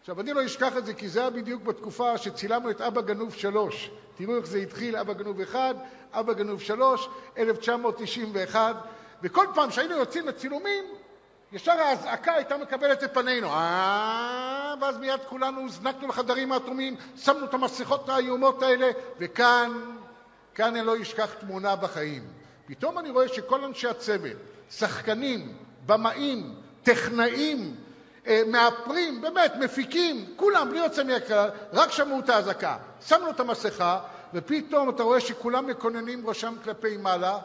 עכשיו, 0.00 0.20
אני 0.20 0.32
לא 0.32 0.44
אשכח 0.44 0.76
את 0.76 0.86
זה 0.86 0.94
כי 0.94 1.08
זה 1.08 1.20
היה 1.20 1.30
בדיוק 1.30 1.62
בתקופה 1.62 2.18
שצילמנו 2.18 2.70
את 2.70 2.80
אבא 2.80 3.00
גנוב 3.00 3.34
שלוש. 3.34 3.90
תראו 4.16 4.36
איך 4.36 4.46
זה 4.46 4.58
התחיל, 4.58 4.96
אבא 4.96 5.12
גנוב 5.12 5.40
אחד, 5.40 5.74
אבא 6.12 6.32
גנוב 6.32 6.60
שלוש, 6.60 7.08
1991, 7.38 8.76
וכל 9.22 9.46
פעם 9.54 9.70
שהיינו 9.70 9.96
יוצאים 9.96 10.26
לצילומים, 10.26 10.84
ישר 11.52 11.72
האזעקה 11.72 12.34
הייתה 12.34 12.56
מקבלת 12.56 13.04
את 13.04 13.14
פנינו. 13.14 13.48
אה, 13.48 14.74
ואז 14.80 14.98
מיד 14.98 15.20
כולנו 15.28 15.60
הוזנקנו 15.60 16.08
לחדרים 16.08 16.52
האטומים, 16.52 16.96
שמנו 17.16 17.44
את 17.44 17.54
המסכות 17.54 18.08
האיומות 18.08 18.62
האלה, 18.62 18.90
וכאן, 19.18 19.72
כאן 20.54 20.76
אני 20.76 20.86
לא 20.86 21.02
אשכח 21.02 21.34
תמונה 21.34 21.76
בחיים. 21.76 22.22
פתאום 22.66 22.98
אני 22.98 23.10
רואה 23.10 23.28
שכל 23.28 23.64
אנשי 23.64 23.88
הצוות, 23.88 24.36
שחקנים, 24.70 25.56
במאים, 25.86 26.54
טכנאים, 26.82 27.76
אה, 28.26 28.42
מאפרים, 28.46 29.20
באמת, 29.20 29.52
מפיקים, 29.56 30.26
כולם, 30.36 30.68
בלי 30.70 30.78
יוצא 30.78 31.04
מהכלל, 31.04 31.50
רק 31.72 31.90
שמעו 31.90 32.20
את 32.20 32.28
האזעקה. 32.28 32.76
שמנו 33.00 33.30
את 33.30 33.40
המסכה, 33.40 34.00
ופתאום 34.34 34.90
אתה 34.90 35.02
רואה 35.02 35.20
שכולם 35.20 35.66
מקוננים 35.66 36.26
ראשם 36.26 36.54
כלפי 36.64 36.96
מעלה, 36.96 37.38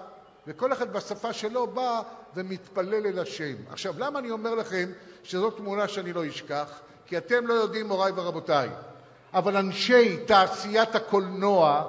וכל 0.47 0.73
אחד 0.73 0.93
בשפה 0.93 1.33
שלו 1.33 1.67
בא 1.67 2.01
ומתפלל 2.35 3.07
אל 3.07 3.19
השם. 3.19 3.55
עכשיו, 3.69 3.93
למה 3.97 4.19
אני 4.19 4.31
אומר 4.31 4.55
לכם 4.55 4.91
שזאת 5.23 5.57
תמונה 5.57 5.87
שאני 5.87 6.13
לא 6.13 6.27
אשכח? 6.27 6.79
כי 7.05 7.17
אתם 7.17 7.47
לא 7.47 7.53
יודעים, 7.53 7.87
מוריי 7.87 8.11
ורבותיי, 8.15 8.69
אבל 9.33 9.57
אנשי 9.57 10.17
תעשיית 10.25 10.95
הקולנוע 10.95 11.83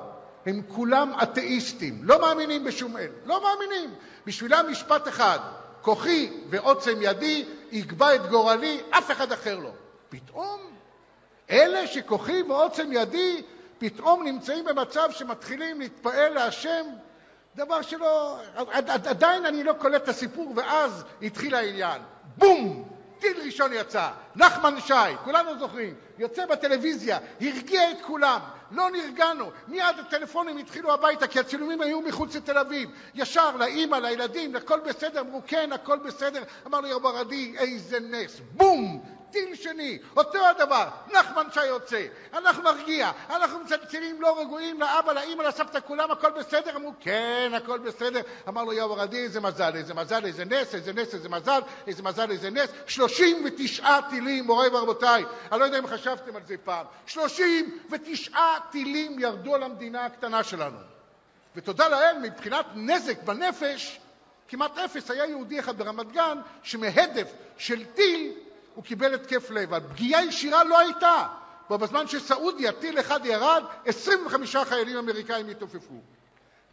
הם 0.47 0.63
כולם 0.69 1.13
אתאיסטים, 1.23 1.99
לא 2.03 2.21
מאמינים 2.21 2.65
בשום 2.65 2.97
אל, 2.97 3.11
לא 3.25 3.43
מאמינים. 3.43 3.95
בשבילם 4.27 4.67
משפט 4.71 5.09
אחד, 5.09 5.39
כוחי 5.83 6.33
ועוצם 6.51 6.99
ידי 7.01 7.45
יקבע 7.71 8.15
את 8.15 8.27
גורלי, 8.27 8.81
אף 8.91 9.11
אחד 9.11 9.33
אחר 9.33 9.59
לא. 9.59 9.71
פתאום 10.09 10.61
אלה 11.51 11.87
שכוחי 11.87 12.43
ועוצם 12.43 12.89
ידי 12.93 13.43
פתאום 13.79 14.25
נמצאים 14.25 14.65
במצב 14.65 15.09
שמתחילים 15.11 15.81
להתפעל 15.81 16.33
להשם, 16.33 16.87
דבר 17.57 17.83
שלא... 17.83 18.39
עדיין 18.87 19.47
אני 19.47 19.65
לא 19.65 19.73
קולט 19.73 20.03
את 20.03 20.09
הסיפור, 20.09 20.53
ואז 20.57 21.05
התחיל 21.23 21.55
העניין. 21.55 22.03
בום! 22.37 22.89
טיל 23.19 23.41
ראשון 23.45 23.73
יצא, 23.73 24.09
נחמן 24.37 24.81
שי, 24.81 24.95
כולנו 25.25 25.59
זוכרים, 25.59 25.95
יוצא 26.19 26.47
בטלוויזיה, 26.47 27.19
הרגיע 27.41 27.91
את 27.91 27.97
כולם, 28.03 28.41
לא 28.71 28.91
נרגענו, 28.91 29.51
מיד 29.69 29.99
הטלפונים 30.01 30.59
התחילו 30.59 30.93
הביתה 30.93 31.27
כי 31.27 31.41
הצילומים 31.41 31.81
היו 31.81 32.01
מחוץ 32.01 32.37
לתל 32.37 32.59
אביב, 32.59 32.91
ישר 33.15 33.57
לאימא, 33.57 33.97
לילדים, 33.97 34.57
הכל 34.57 34.81
בסדר, 34.81 35.21
אמרו 35.21 35.43
כן, 35.47 35.73
הכל 35.73 35.99
בסדר, 35.99 36.43
אמר 36.67 36.81
לי 36.81 36.93
רב 36.93 37.07
ערדי, 37.07 37.55
איזה 37.59 38.01
נס, 38.01 38.41
בום, 38.53 39.03
טיל 39.35 39.55
שני, 39.55 39.99
אותו 40.17 40.39
הדבר, 40.47 40.89
נחמן 41.13 41.47
שי 41.55 41.67
יוצא, 41.67 42.07
אנחנו 42.33 42.63
נרגיע, 42.63 43.11
אנחנו 43.31 43.59
מצלצלים 43.61 44.23
לא 44.23 44.41
רגועים 44.41 44.81
לאבא, 44.81 45.13
לאמא, 45.13 45.43
לסבתא, 45.43 45.79
כולם 45.87 46.11
הכל 46.11 46.31
בסדר? 46.31 46.77
אמרו, 46.77 46.93
כן, 47.01 47.53
הכל 47.57 47.79
בסדר. 47.79 48.21
אמר 48.49 48.65
לו 48.65 48.73
יאו 48.73 48.93
ערדי, 48.93 49.23
איזה 49.23 49.41
מזל, 49.41 49.73
איזה 49.75 49.95
מזל, 49.95 50.25
איזה 50.25 50.45
נס, 50.45 50.75
איזה 50.75 50.93
נס, 50.93 51.15
איזה 51.15 51.29
מזל, 51.29 51.61
איזה 51.87 52.03
מזל, 52.03 52.31
איזה 52.31 52.51
נס. 52.51 52.71
39 52.87 54.01
טילים, 54.11 54.45
מוריי 54.45 54.69
ורבותיי, 54.69 55.25
אני 55.53 55.61
לא 55.61 55.65
יודע 55.65 55.79
אם 55.79 55.87
חשבתם 55.87 56.37
על 56.37 56.43
זה 56.47 56.55
פעם, 56.65 56.87
39 57.07 58.39
טילים 58.71 59.19
ירדו 59.19 59.55
על 59.55 59.63
המדינה 59.63 60.05
הקטנה 60.05 60.43
שלנו. 60.43 60.79
ותודה 61.57 61.89
לאל, 61.89 62.19
מבחינת 62.19 62.67
נזק 62.75 63.23
בנפש, 63.23 64.01
כמעט 64.49 64.79
אפס. 64.79 65.11
היה 65.11 65.27
יהודי 65.27 65.61
אחד 65.61 65.79
ברמת 65.79 66.13
גן 66.13 66.39
שמהדף 66.63 67.33
של 67.59 67.85
טיל 67.85 68.33
הוא 68.75 68.85
קיבל 68.85 69.15
התקף 69.15 69.51
לב. 69.51 69.75
הפגיעה 69.75 70.25
ישירה 70.25 70.65
לא 70.65 70.79
הייתה. 70.79 71.27
בזמן 71.71 72.07
שסעודיה, 72.07 72.73
טיל 72.73 73.01
אחד 73.01 73.27
ירד, 73.27 73.65
25 73.87 74.57
חיילים 74.57 74.97
אמריקאים 74.97 75.49
התעופפו. 75.49 75.95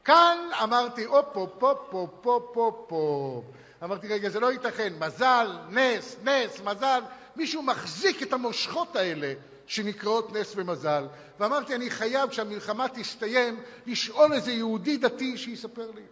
כאן 0.04 0.38
אמרתי, 0.64 1.04
הופ, 1.04 1.26
הופ, 1.34 1.64
הופ, 1.64 1.78
הופ, 1.92 2.26
הופ, 2.26 2.58
הופ, 2.58 2.86
הופ. 2.90 3.46
אמרתי, 3.84 4.08
רגע, 4.08 4.30
זה 4.30 4.40
לא 4.40 4.52
ייתכן. 4.52 4.94
מזל, 5.00 5.58
נס, 5.70 6.16
נס, 6.24 6.62
מזל. 6.64 7.02
מישהו 7.36 7.62
מחזיק 7.62 8.24
את 8.24 8.34
המושכות 8.34 8.96
האלה 8.96 9.34
שנקראות 9.68 10.34
נס 10.34 10.54
ומזל. 10.56 11.08
ואמרתי, 11.40 11.76
אני 11.76 11.90
חייב, 11.90 12.30
כשהמלחמה 12.30 12.88
תסתיים, 12.88 13.60
לשאול 13.86 14.34
איזה 14.34 14.52
יהודי 14.52 14.98
דתי 14.98 15.38
שיספר 15.38 15.92
לי. 15.96 16.04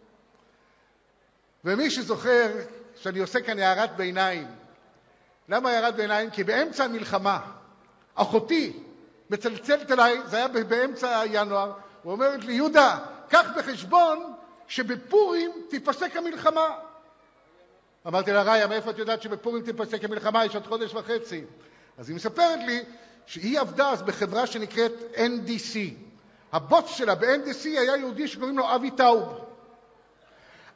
ומי 1.65 1.91
שזוכר 1.91 2.51
שאני 2.95 3.19
עושה 3.19 3.41
כאן 3.41 3.59
הערת 3.59 3.95
ביניים, 3.95 4.47
למה 5.49 5.69
הערת 5.69 5.95
ביניים? 5.95 6.29
כי 6.29 6.43
באמצע 6.43 6.83
המלחמה, 6.83 7.39
אחותי 8.15 8.73
מצלצלת 9.29 9.91
אליי, 9.91 10.19
זה 10.25 10.37
היה 10.37 10.47
באמצע 10.47 11.21
ינואר, 11.31 11.71
ואומרת 12.05 12.45
לי, 12.45 12.53
יהודה, 12.53 12.97
קח 13.29 13.47
בחשבון 13.57 14.33
שבפורים 14.67 15.51
תיפסק 15.69 16.15
המלחמה. 16.15 16.69
אמרתי 18.07 18.31
לה, 18.31 18.43
ראיה, 18.43 18.67
מאיפה 18.67 18.89
את 18.89 18.97
יודעת 18.97 19.21
שבפורים 19.21 19.63
תיפסק 19.63 20.03
המלחמה? 20.03 20.45
יש 20.45 20.55
עוד 20.55 20.67
חודש 20.67 20.93
וחצי. 20.93 21.43
אז 21.97 22.09
היא 22.09 22.15
מספרת 22.15 22.59
לי 22.65 22.83
שהיא 23.25 23.59
עבדה 23.59 23.89
אז 23.89 24.01
בחברה 24.01 24.47
שנקראת 24.47 24.91
NDC. 25.15 25.77
הבוס 26.51 26.89
שלה 26.95 27.15
ב-NDC 27.15 27.65
היה 27.65 27.97
יהודי 27.97 28.27
שקוראים 28.27 28.57
לו 28.57 28.75
אבי 28.75 28.91
טאוב. 28.91 29.45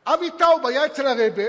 אבי 0.05 0.31
טאוב 0.31 0.65
היה 0.65 0.85
אצל 0.85 1.07
הרבה, 1.07 1.43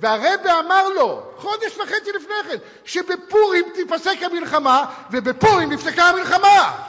והרבה 0.00 0.58
אמר 0.58 0.88
לו, 0.88 1.22
חודש 1.36 1.76
וחצי 1.76 2.12
לפני 2.12 2.34
כן, 2.48 2.56
שבפורים 2.84 3.64
תיפסק 3.74 4.16
המלחמה, 4.22 4.84
ובפורים 5.10 5.72
נפסקה 5.72 6.02
המלחמה. 6.02 6.84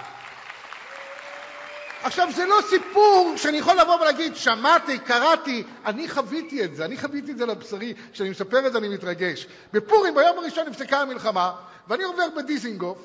עכשיו, 2.04 2.28
זה 2.36 2.46
לא 2.46 2.60
סיפור 2.70 3.34
שאני 3.36 3.58
יכול 3.58 3.80
לבוא 3.80 3.96
ולהגיד, 3.96 4.36
שמעתי, 4.36 5.00
קראתי, 5.00 5.64
אני 5.86 6.10
חוויתי 6.10 6.64
את 6.64 6.76
זה, 6.76 6.86
אני 6.86 6.98
חוויתי 6.98 7.32
את 7.32 7.38
זה 7.38 7.46
לבשרי, 7.46 7.94
כשאני 8.14 8.30
מספר 8.30 8.68
את 8.68 8.72
זה 8.72 8.78
אני 8.78 8.90
מתרגש. 8.90 9.48
בפורים, 9.74 10.16
ביום 10.16 10.38
הראשון 10.38 10.68
נפסקה 10.68 11.02
המלחמה, 11.02 11.52
ואני 11.88 12.04
עובר 12.04 12.30
בדיזינגוף, 12.38 12.98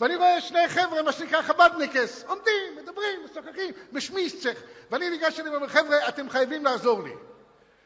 ואני 0.00 0.16
רואה 0.16 0.40
שני 0.40 0.68
חבר'ה, 0.68 1.02
מה 1.02 1.12
שנקרא 1.12 1.42
חב"דניקס, 1.42 2.24
עומדים, 2.26 2.76
מדברים, 2.82 3.20
משחקים, 3.24 3.74
משמיסצ'ך, 3.92 4.60
ואני 4.90 5.10
ניגש 5.10 5.40
אליהם 5.40 5.52
ואומר, 5.54 5.68
חבר'ה, 5.68 6.08
אתם 6.08 6.30
חייבים 6.30 6.64
לעזור 6.64 7.02
לי. 7.02 7.12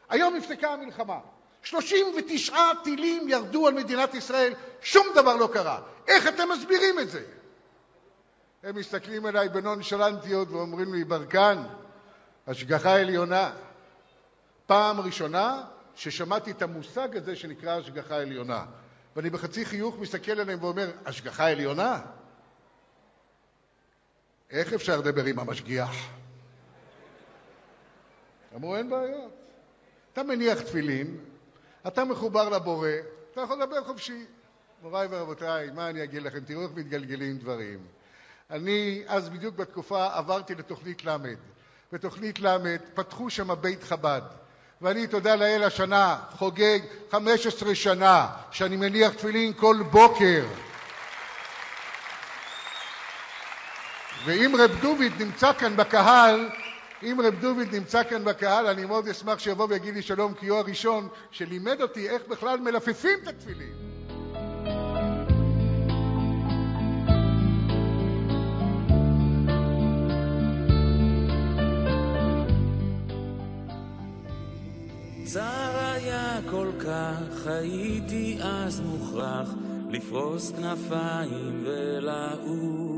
היום 0.09 0.35
נפסקה 0.35 0.69
המלחמה. 0.69 1.17
39 1.65 2.55
טילים 2.83 3.29
ירדו 3.29 3.67
על 3.67 3.73
מדינת 3.73 4.13
ישראל, 4.13 4.53
שום 4.81 5.07
דבר 5.15 5.35
לא 5.35 5.49
קרה. 5.53 5.81
איך 6.07 6.27
אתם 6.27 6.49
מסבירים 6.51 6.99
את 6.99 7.09
זה? 7.09 7.23
הם 8.63 8.75
מסתכלים 8.75 9.25
עליי 9.25 9.49
בנונשלנטיות 9.49 10.49
ואומרים 10.49 10.93
לי, 10.93 11.03
ברקן, 11.03 11.63
השגחה 12.47 12.99
עליונה. 13.01 13.51
פעם 14.65 14.99
ראשונה 14.99 15.63
ששמעתי 15.95 16.51
את 16.51 16.61
המושג 16.61 17.17
הזה 17.17 17.35
שנקרא 17.35 17.79
השגחה 17.79 18.15
עליונה. 18.15 18.65
ואני 19.15 19.29
בחצי 19.29 19.65
חיוך 19.65 19.99
מסתכל 19.99 20.31
עליהם 20.31 20.63
ואומר, 20.63 20.91
השגחה 21.05 21.51
עליונה? 21.51 22.01
איך 24.49 24.73
אפשר 24.73 24.97
לדבר 24.97 25.25
עם 25.25 25.39
המשגיח? 25.39 25.91
אמרו, 28.55 28.75
אין 28.75 28.89
בעיות. 28.89 29.31
אתה 30.13 30.23
מניח 30.23 30.61
תפילין, 30.61 31.17
אתה 31.87 32.05
מחובר 32.05 32.49
לבורא, 32.49 32.89
אתה 33.31 33.41
יכול 33.41 33.61
לדבר 33.61 33.83
חופשי. 33.83 34.25
מוריי 34.81 35.07
ורבותיי, 35.11 35.69
מה 35.75 35.89
אני 35.89 36.03
אגיד 36.03 36.23
לכם? 36.23 36.39
תראו 36.39 36.61
איך 36.63 36.71
מתגלגלים 36.75 37.37
דברים. 37.37 37.79
אני 38.51 39.03
אז 39.07 39.29
בדיוק 39.29 39.55
בתקופה 39.55 40.07
עברתי 40.13 40.55
לתוכנית 40.55 41.05
ל'. 41.05 41.17
בתוכנית 41.91 42.39
ל' 42.39 42.57
פתחו 42.93 43.29
שם 43.29 43.61
בית 43.61 43.83
חב"ד. 43.83 44.21
ואני, 44.81 45.07
תודה 45.07 45.35
לאל, 45.35 45.63
השנה 45.63 46.17
חוגג 46.31 46.79
15 47.11 47.75
שנה 47.75 48.27
שאני 48.51 48.75
מניח 48.75 49.13
תפילין 49.13 49.53
כל 49.53 49.77
בוקר. 49.91 50.45
ואם 54.25 54.55
רב 54.59 54.71
דוביד 54.81 55.13
נמצא 55.19 55.53
כאן 55.53 55.75
בקהל, 55.75 56.49
אם 57.03 57.21
רב 57.23 57.35
דוד 57.41 57.67
נמצא 57.71 58.03
כאן 58.03 58.23
בקהל, 58.23 58.67
אני 58.67 58.85
מאוד 58.85 59.07
אשמח 59.07 59.39
שיבוא 59.39 59.67
ויגיד 59.69 59.93
לי 59.93 60.01
שלום, 60.01 60.33
כי 60.33 60.47
הוא 60.47 60.57
הראשון 60.57 61.07
שלימד 61.31 61.81
אותי 61.81 62.09
איך 62.09 62.21
בכלל 62.27 62.59
מלפפים 62.59 63.19
את 63.23 63.27
התפילין. 63.27 63.73
צר 75.23 75.93
היה 75.93 76.39
כל 76.49 76.71
כך, 76.79 77.47
הייתי 77.47 78.37
אז 78.41 78.81
מוכרח 78.81 79.49
לפרוס 79.89 80.51
כנפיים 80.51 81.63
ולעוף. 81.65 82.94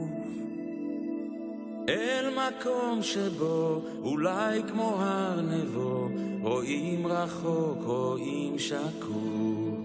אל 1.89 2.29
מקום 2.29 3.03
שבו 3.03 3.81
אולי 4.01 4.61
כמו 4.71 4.95
הר 4.99 5.41
נבו 5.41 6.09
רואים 6.41 7.07
רחוק, 7.07 7.83
רואים 7.83 8.59
שקוף. 8.59 9.77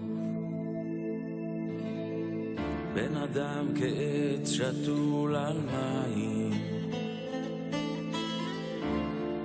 בן 2.93 3.15
אדם 3.15 3.67
כעץ 3.75 4.51
שתול 4.51 5.35
על 5.35 5.57
מים, 5.71 6.51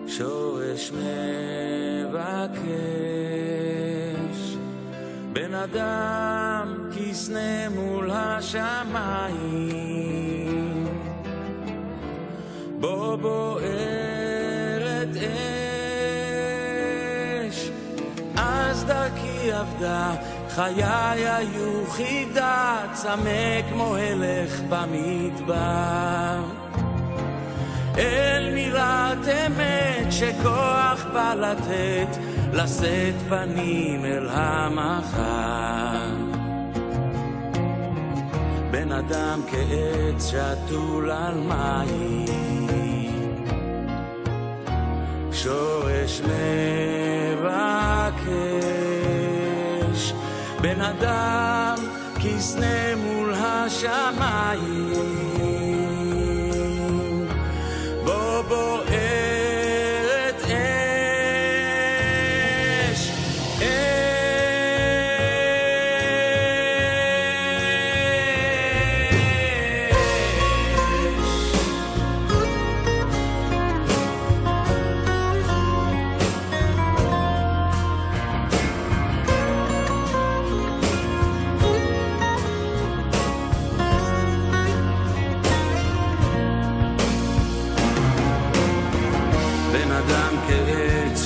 שורש 0.06 0.92
מבקש. 0.92 2.59
בן 5.32 5.54
אדם 5.54 6.90
כסנה 6.96 7.68
מול 7.68 8.11
השמיים. 8.11 10.17
בו 12.81 13.16
בוערת 13.20 15.16
אש. 17.49 17.70
אז 18.37 18.85
דרכי 18.85 19.53
עבדה, 19.53 20.14
חיי 20.49 21.29
היו 21.29 21.87
חידה, 21.89 22.76
צמא 22.93 23.62
כמו 23.70 23.97
הלך 23.97 24.61
במדבר. 24.68 26.45
אל 27.99 28.55
מירת 28.55 29.29
אמת 29.47 30.12
שכוח 30.12 31.07
בא 31.12 31.35
לתת, 31.35 32.16
לשאת 32.53 33.14
פנים 33.29 34.05
אל 34.05 34.29
המחר. 34.31 36.09
בן 38.70 38.93
אדם 38.93 39.41
כעץ 39.51 40.31
שתול 40.31 41.11
על 41.11 41.35
מים, 41.35 42.38
שורש 45.43 46.20
מבקש, 46.20 47.53
בן 50.61 50.80
אדם 50.80 51.76
כסנה 52.20 52.97
מול 52.97 53.34
השמיים. 53.34 55.28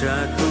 shut 0.03 0.41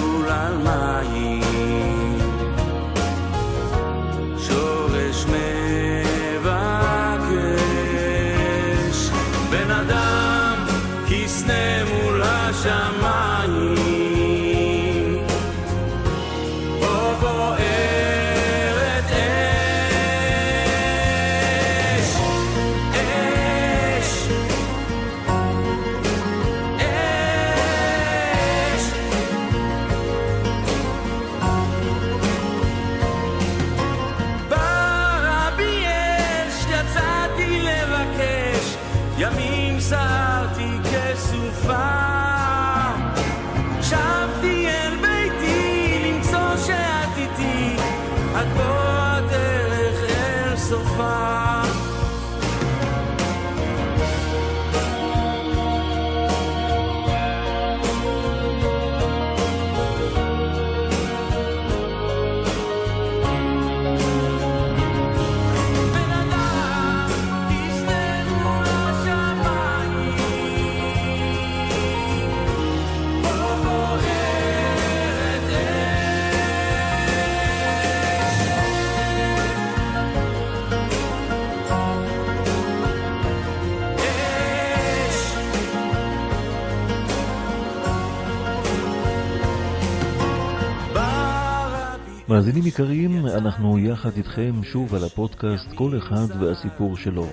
מאזינים 92.41 92.67
יקרים, 92.67 93.25
אנחנו 93.27 93.79
יחד 93.79 94.09
איתכם 94.17 94.63
שוב 94.63 94.95
על 94.95 95.03
הפודקאסט 95.03 95.73
כל 95.75 95.97
אחד 95.97 96.41
והסיפור 96.41 96.97
שלו. 96.97 97.27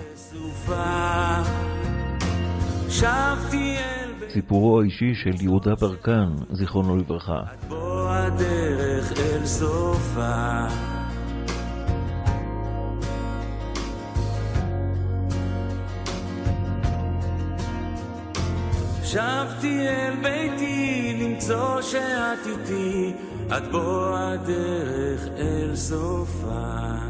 סיפורו 4.29 4.81
האישי 4.81 5.15
של 5.15 5.41
יהודה 5.41 5.75
ברקן, 5.75 6.29
זיכרונו 6.51 6.97
לברכה. 6.97 7.41
שבתי 19.03 19.87
אל 19.87 20.15
ביתי 20.23 21.17
למצוא 21.21 21.81
שאת 21.81 22.47
איתי 22.47 23.13
עד 23.49 23.71
בוא 23.71 24.17
הדרך 24.17 25.27
אל 25.37 25.75
סופה. 25.75 27.08